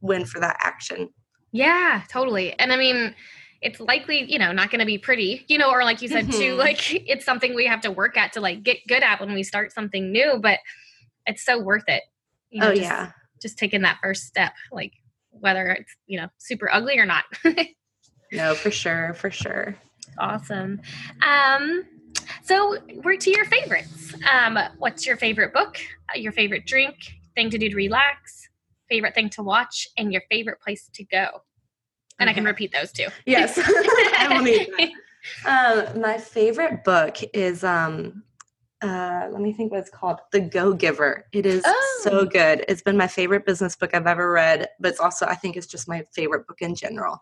win 0.00 0.24
for 0.24 0.40
that 0.40 0.56
action. 0.62 1.10
Yeah 1.52 2.02
totally. 2.08 2.58
And 2.58 2.72
i 2.72 2.76
mean 2.76 3.14
it's 3.62 3.80
likely 3.80 4.30
you 4.30 4.38
know 4.38 4.52
not 4.52 4.70
going 4.70 4.80
to 4.80 4.86
be 4.86 4.98
pretty 4.98 5.44
you 5.48 5.56
know 5.56 5.70
or 5.70 5.84
like 5.84 6.02
you 6.02 6.08
said 6.08 6.26
mm-hmm. 6.26 6.38
too 6.38 6.54
like 6.54 6.92
it's 7.08 7.24
something 7.24 7.54
we 7.54 7.66
have 7.66 7.80
to 7.80 7.90
work 7.90 8.16
at 8.16 8.32
to 8.32 8.40
like 8.40 8.62
get 8.62 8.76
good 8.86 9.02
at 9.02 9.20
when 9.20 9.32
we 9.32 9.42
start 9.42 9.72
something 9.72 10.12
new 10.12 10.38
but 10.40 10.58
it's 11.26 11.44
so 11.44 11.58
worth 11.58 11.84
it 11.88 12.02
you 12.50 12.60
know, 12.60 12.68
oh 12.68 12.74
just, 12.74 12.82
yeah. 12.82 13.10
just 13.40 13.56
taking 13.58 13.80
that 13.80 13.98
first 14.02 14.24
step 14.24 14.52
like 14.70 14.92
whether 15.40 15.68
it's 15.68 15.92
you 16.06 16.20
know 16.20 16.28
super 16.38 16.68
ugly 16.72 16.98
or 16.98 17.06
not. 17.06 17.24
No 18.32 18.54
for 18.54 18.70
sure 18.70 19.14
for 19.14 19.30
sure. 19.30 19.76
Awesome. 20.18 20.80
Um 21.22 21.84
so 22.42 22.78
we're 23.02 23.16
to 23.16 23.30
your 23.30 23.44
favorites. 23.44 24.14
Um 24.30 24.58
what's 24.78 25.06
your 25.06 25.16
favorite 25.16 25.54
book 25.54 25.78
uh, 26.12 26.18
your 26.18 26.32
favorite 26.32 26.66
drink 26.66 26.96
thing 27.34 27.50
to 27.50 27.58
do 27.58 27.68
to 27.68 27.76
relax 27.76 28.48
favorite 28.88 29.14
thing 29.14 29.30
to 29.30 29.42
watch 29.42 29.88
and 29.96 30.12
your 30.12 30.22
favorite 30.30 30.60
place 30.60 30.90
to 30.94 31.04
go? 31.04 31.42
And 32.18 32.28
okay. 32.28 32.30
i 32.30 32.32
can 32.34 32.44
repeat 32.44 32.72
those 32.72 32.92
too. 32.92 33.06
Yes. 33.24 33.58
I 34.18 34.28
will 34.30 34.42
need 34.42 34.68
that. 35.46 35.94
Um, 35.94 36.00
my 36.00 36.18
favorite 36.18 36.82
book 36.84 37.16
is 37.32 37.62
um 37.62 38.24
uh, 38.84 39.28
let 39.30 39.40
me 39.40 39.52
think 39.52 39.72
what 39.72 39.80
it's 39.80 39.90
called 39.90 40.18
the 40.32 40.40
go 40.40 40.72
giver 40.72 41.24
it 41.32 41.46
is 41.46 41.62
oh. 41.64 42.00
so 42.02 42.24
good 42.24 42.64
it's 42.68 42.82
been 42.82 42.96
my 42.96 43.06
favorite 43.06 43.46
business 43.46 43.74
book 43.74 43.94
i've 43.94 44.06
ever 44.06 44.30
read 44.30 44.68
but 44.78 44.90
it's 44.90 45.00
also 45.00 45.26
i 45.26 45.34
think 45.34 45.56
it's 45.56 45.66
just 45.66 45.88
my 45.88 46.04
favorite 46.14 46.46
book 46.46 46.60
in 46.60 46.74
general 46.74 47.18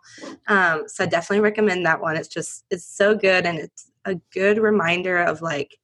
um, 0.49 0.85
so 0.87 1.05
i 1.05 1.07
definitely 1.07 1.41
recommend 1.41 1.87
that 1.87 2.01
one 2.01 2.17
it's 2.17 2.29
just 2.29 2.65
it's 2.71 2.87
so 2.87 3.15
good 3.15 3.47
and 3.47 3.59
it's 3.59 3.91
a 4.07 4.17
good 4.33 4.59
reminder 4.59 5.19
of 5.23 5.41
like 5.41 5.79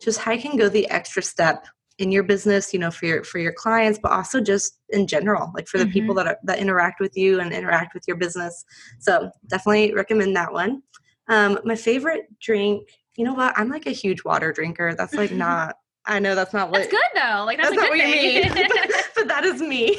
just 0.00 0.20
how 0.20 0.32
you 0.32 0.40
can 0.40 0.56
go 0.56 0.68
the 0.68 0.88
extra 0.90 1.22
step 1.22 1.66
in 1.98 2.10
your 2.10 2.24
business, 2.24 2.72
you 2.72 2.80
know, 2.80 2.90
for 2.90 3.06
your 3.06 3.24
for 3.24 3.38
your 3.38 3.52
clients, 3.52 3.98
but 4.02 4.10
also 4.10 4.40
just 4.40 4.78
in 4.90 5.06
general, 5.06 5.52
like 5.54 5.68
for 5.68 5.78
the 5.78 5.84
mm-hmm. 5.84 5.92
people 5.92 6.14
that 6.16 6.26
are, 6.26 6.38
that 6.44 6.58
interact 6.58 7.00
with 7.00 7.16
you 7.16 7.40
and 7.40 7.52
interact 7.52 7.94
with 7.94 8.02
your 8.08 8.16
business. 8.16 8.64
So 8.98 9.30
definitely 9.48 9.94
recommend 9.94 10.34
that 10.36 10.52
one. 10.52 10.82
Um, 11.28 11.58
my 11.64 11.76
favorite 11.76 12.26
drink, 12.40 12.88
you 13.16 13.24
know 13.24 13.34
what? 13.34 13.54
I'm 13.56 13.68
like 13.68 13.86
a 13.86 13.92
huge 13.92 14.24
water 14.24 14.52
drinker. 14.52 14.94
That's 14.94 15.14
like 15.14 15.30
not. 15.32 15.76
I 16.06 16.18
know 16.18 16.34
that's 16.34 16.52
not 16.52 16.70
what. 16.70 16.78
That's 16.78 16.90
good 16.90 17.00
though. 17.14 17.44
Like 17.44 17.58
that's, 17.58 17.70
that's 17.70 17.82
not 17.82 17.90
what 17.90 18.00
thing. 18.00 18.34
you 18.34 18.42
mean. 18.42 18.52
but 19.16 19.28
that 19.28 19.44
is 19.44 19.60
me. 19.60 19.96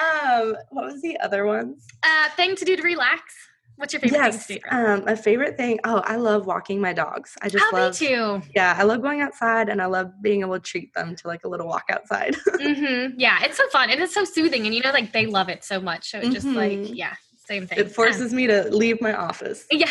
um, 0.00 0.54
what 0.70 0.84
was 0.84 1.02
the 1.02 1.18
other 1.20 1.46
ones? 1.46 1.84
Uh, 2.02 2.28
thing 2.30 2.54
to 2.56 2.64
do 2.64 2.76
to 2.76 2.82
relax. 2.82 3.34
What's 3.76 3.92
your 3.92 4.00
favorite 4.00 4.18
yes, 4.18 4.46
thing 4.46 4.58
to 4.58 4.70
do? 4.70 4.76
Um, 4.76 5.04
my 5.04 5.14
favorite 5.14 5.56
thing, 5.56 5.78
oh, 5.84 6.02
I 6.04 6.16
love 6.16 6.46
walking 6.46 6.80
my 6.80 6.92
dogs. 6.92 7.36
I 7.42 7.48
just 7.48 7.64
oh, 7.72 7.76
love 7.76 8.00
me 8.00 8.08
too. 8.08 8.42
Yeah, 8.52 8.74
I 8.76 8.82
love 8.82 9.02
going 9.02 9.20
outside 9.20 9.68
and 9.68 9.80
I 9.80 9.86
love 9.86 10.10
being 10.20 10.40
able 10.40 10.54
to 10.54 10.60
treat 10.60 10.92
them 10.94 11.14
to 11.14 11.28
like 11.28 11.44
a 11.44 11.48
little 11.48 11.68
walk 11.68 11.84
outside. 11.88 12.34
mm-hmm. 12.34 13.14
Yeah, 13.18 13.38
it's 13.44 13.56
so 13.56 13.68
fun 13.68 13.90
and 13.90 14.00
it's 14.00 14.12
so 14.12 14.24
soothing 14.24 14.66
and 14.66 14.74
you 14.74 14.82
know 14.82 14.90
like 14.90 15.12
they 15.12 15.26
love 15.26 15.48
it 15.48 15.62
so 15.62 15.80
much. 15.80 16.10
So 16.10 16.18
it 16.18 16.32
just 16.32 16.44
mm-hmm. 16.44 16.56
like 16.56 16.96
yeah, 16.96 17.14
same 17.48 17.66
thing. 17.66 17.78
It 17.78 17.90
forces 17.90 18.30
um, 18.32 18.36
me 18.36 18.46
to 18.46 18.68
leave 18.70 19.00
my 19.00 19.14
office. 19.14 19.66
Yeah. 19.72 19.90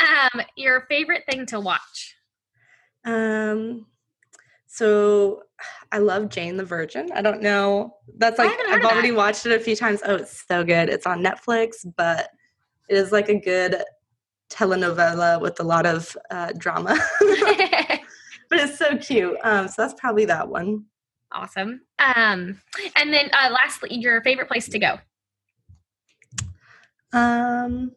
um, 0.00 0.42
your 0.56 0.82
favorite 0.88 1.24
thing 1.30 1.46
to 1.46 1.60
watch? 1.60 2.16
Um 3.04 3.86
so 4.66 5.42
I 5.90 5.98
love 5.98 6.28
Jane 6.28 6.56
the 6.56 6.64
Virgin. 6.64 7.10
I 7.14 7.22
don't 7.22 7.42
know. 7.42 7.96
That's 8.16 8.38
like 8.38 8.52
I've 8.68 8.84
already 8.84 9.12
watched 9.12 9.46
it 9.46 9.52
a 9.52 9.58
few 9.58 9.74
times. 9.74 10.00
Oh, 10.04 10.16
it's 10.16 10.44
so 10.46 10.62
good. 10.62 10.88
It's 10.88 11.06
on 11.06 11.22
Netflix, 11.22 11.86
but 11.96 12.30
it 12.88 12.96
is 12.96 13.10
like 13.10 13.28
a 13.28 13.34
good 13.34 13.82
telenovela 14.50 15.40
with 15.40 15.58
a 15.60 15.62
lot 15.62 15.86
of 15.86 16.16
uh, 16.30 16.52
drama. 16.56 16.96
but 17.20 18.58
it's 18.60 18.78
so 18.78 18.96
cute. 18.98 19.36
Um, 19.42 19.68
so 19.68 19.82
that's 19.82 19.94
probably 19.98 20.26
that 20.26 20.48
one. 20.48 20.84
Awesome. 21.32 21.80
Um, 21.98 22.60
and 22.96 23.12
then 23.12 23.30
uh, 23.32 23.50
lastly, 23.50 23.94
your 23.94 24.22
favorite 24.22 24.48
place 24.48 24.68
to 24.68 24.78
go? 24.78 24.98
Um, 27.12 27.92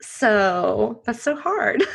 so 0.00 1.02
that's 1.04 1.22
so 1.22 1.36
hard. 1.36 1.82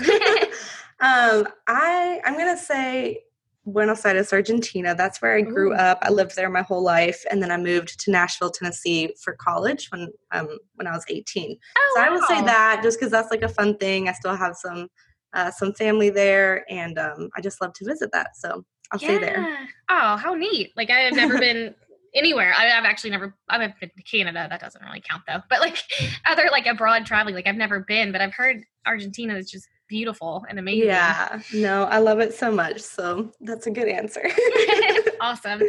um, 1.00 1.48
I 1.68 2.22
I'm 2.24 2.38
gonna 2.38 2.58
say 2.58 3.24
Buenos 3.66 4.06
Aires, 4.06 4.32
Argentina. 4.32 4.96
That's 4.96 5.22
where 5.22 5.36
I 5.36 5.42
grew 5.42 5.72
Ooh. 5.72 5.76
up. 5.76 6.00
I 6.02 6.12
lived 6.12 6.36
there 6.36 6.50
my 6.50 6.62
whole 6.62 6.84
life, 6.84 7.26
and 7.32 7.42
then 7.42 7.52
I 7.52 7.58
moved 7.58 8.00
to 8.02 8.12
Nashville, 8.12 8.52
Tennessee 8.52 9.14
for 9.22 9.34
college 9.34 9.88
when 9.92 10.10
um 10.32 10.48
when 10.76 10.88
I 10.88 10.92
was 10.92 11.06
18. 11.10 11.58
Oh, 11.78 11.94
so 11.96 12.02
wow. 12.02 12.08
I 12.08 12.10
will 12.12 12.22
say 12.24 12.42
that 12.42 12.82
just 12.84 13.00
because 13.00 13.12
that's 13.12 13.32
like 13.32 13.42
a 13.42 13.50
fun 13.50 13.78
thing. 13.78 14.08
I 14.08 14.14
still 14.14 14.36
have 14.36 14.56
some 14.56 14.88
uh, 15.34 15.52
some 15.52 15.74
family 15.74 16.10
there, 16.10 16.66
and 16.70 16.98
um, 16.98 17.30
I 17.36 17.42
just 17.42 17.62
love 17.62 17.74
to 17.74 17.86
visit 17.86 18.12
that. 18.14 18.38
So 18.38 18.64
I'll 18.92 19.02
yeah. 19.02 19.18
stay 19.18 19.18
there. 19.18 19.68
Oh, 19.90 20.16
how 20.18 20.34
neat! 20.34 20.72
Like 20.78 20.90
I 20.90 21.00
have 21.00 21.14
never 21.14 21.38
been 21.40 21.76
anywhere. 22.16 22.54
I, 22.58 22.66
have 22.66 22.86
actually 22.86 23.12
never. 23.12 23.36
I've 23.50 23.80
been 23.80 23.92
to 23.96 24.04
Canada. 24.04 24.48
That 24.50 24.60
doesn't 24.60 24.82
really 24.84 25.04
count 25.08 25.24
though. 25.28 25.42
But 25.50 25.60
like 25.60 25.78
other 26.26 26.48
like 26.52 26.66
abroad 26.66 27.06
traveling, 27.06 27.36
like 27.36 27.48
I've 27.48 27.56
never 27.56 27.82
been. 27.82 28.12
But 28.12 28.22
I've 28.22 28.34
heard 28.34 28.64
Argentina 28.86 29.36
is 29.36 29.52
just 29.52 29.68
beautiful 29.88 30.46
and 30.50 30.58
amazing. 30.58 30.88
Yeah, 30.88 31.40
no, 31.54 31.84
I 31.84 32.00
love 32.00 32.20
it 32.20 32.34
so 32.34 32.52
much. 32.52 32.82
So 32.82 33.32
that's 33.42 33.68
a 33.68 33.72
good 33.72 33.88
answer. 33.88 34.28
awesome. 35.22 35.62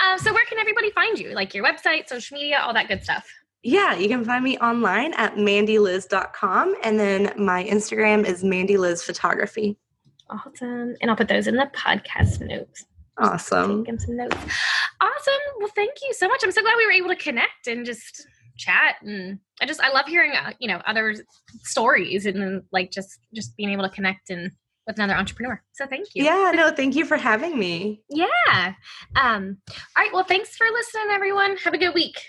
Uh, 0.00 0.18
so, 0.18 0.32
where 0.32 0.44
can 0.46 0.58
everybody 0.58 0.90
find 0.90 1.18
you? 1.18 1.30
Like 1.30 1.54
your 1.54 1.64
website, 1.64 2.08
social 2.08 2.36
media, 2.36 2.58
all 2.62 2.74
that 2.74 2.88
good 2.88 3.02
stuff. 3.02 3.26
Yeah, 3.62 3.94
you 3.94 4.08
can 4.08 4.24
find 4.24 4.44
me 4.44 4.58
online 4.58 5.14
at 5.14 5.36
mandyliz.com. 5.36 6.74
And 6.82 7.00
then 7.00 7.32
my 7.38 7.64
Instagram 7.64 8.26
is 8.26 8.44
mandylizphotography. 8.44 9.76
Awesome. 10.28 10.94
And 11.00 11.10
I'll 11.10 11.16
put 11.16 11.28
those 11.28 11.46
in 11.46 11.56
the 11.56 11.70
podcast 11.74 12.46
notes. 12.46 12.84
Awesome. 13.18 13.84
Taking 13.84 13.98
some 13.98 14.16
notes. 14.16 14.36
Awesome. 15.00 15.34
Well, 15.58 15.70
thank 15.74 15.94
you 16.02 16.12
so 16.14 16.28
much. 16.28 16.42
I'm 16.42 16.52
so 16.52 16.62
glad 16.62 16.74
we 16.76 16.86
were 16.86 16.92
able 16.92 17.08
to 17.10 17.16
connect 17.16 17.66
and 17.66 17.86
just 17.86 18.26
chat 18.56 18.96
and 19.02 19.38
i 19.60 19.66
just 19.66 19.80
i 19.80 19.90
love 19.90 20.06
hearing 20.06 20.32
uh, 20.32 20.52
you 20.58 20.68
know 20.68 20.80
other 20.86 21.14
stories 21.62 22.26
and 22.26 22.62
like 22.72 22.90
just 22.90 23.18
just 23.34 23.56
being 23.56 23.70
able 23.70 23.82
to 23.82 23.94
connect 23.94 24.30
and 24.30 24.50
with 24.86 24.96
another 24.96 25.14
entrepreneur 25.14 25.60
so 25.72 25.86
thank 25.86 26.06
you 26.14 26.24
yeah 26.24 26.52
no 26.54 26.70
thank 26.70 26.94
you 26.94 27.04
for 27.04 27.16
having 27.16 27.58
me 27.58 28.02
yeah 28.10 28.74
um 29.16 29.56
all 29.68 30.04
right 30.04 30.12
well 30.12 30.24
thanks 30.24 30.56
for 30.56 30.66
listening 30.72 31.06
everyone 31.10 31.56
have 31.56 31.74
a 31.74 31.78
good 31.78 31.94
week 31.94 32.20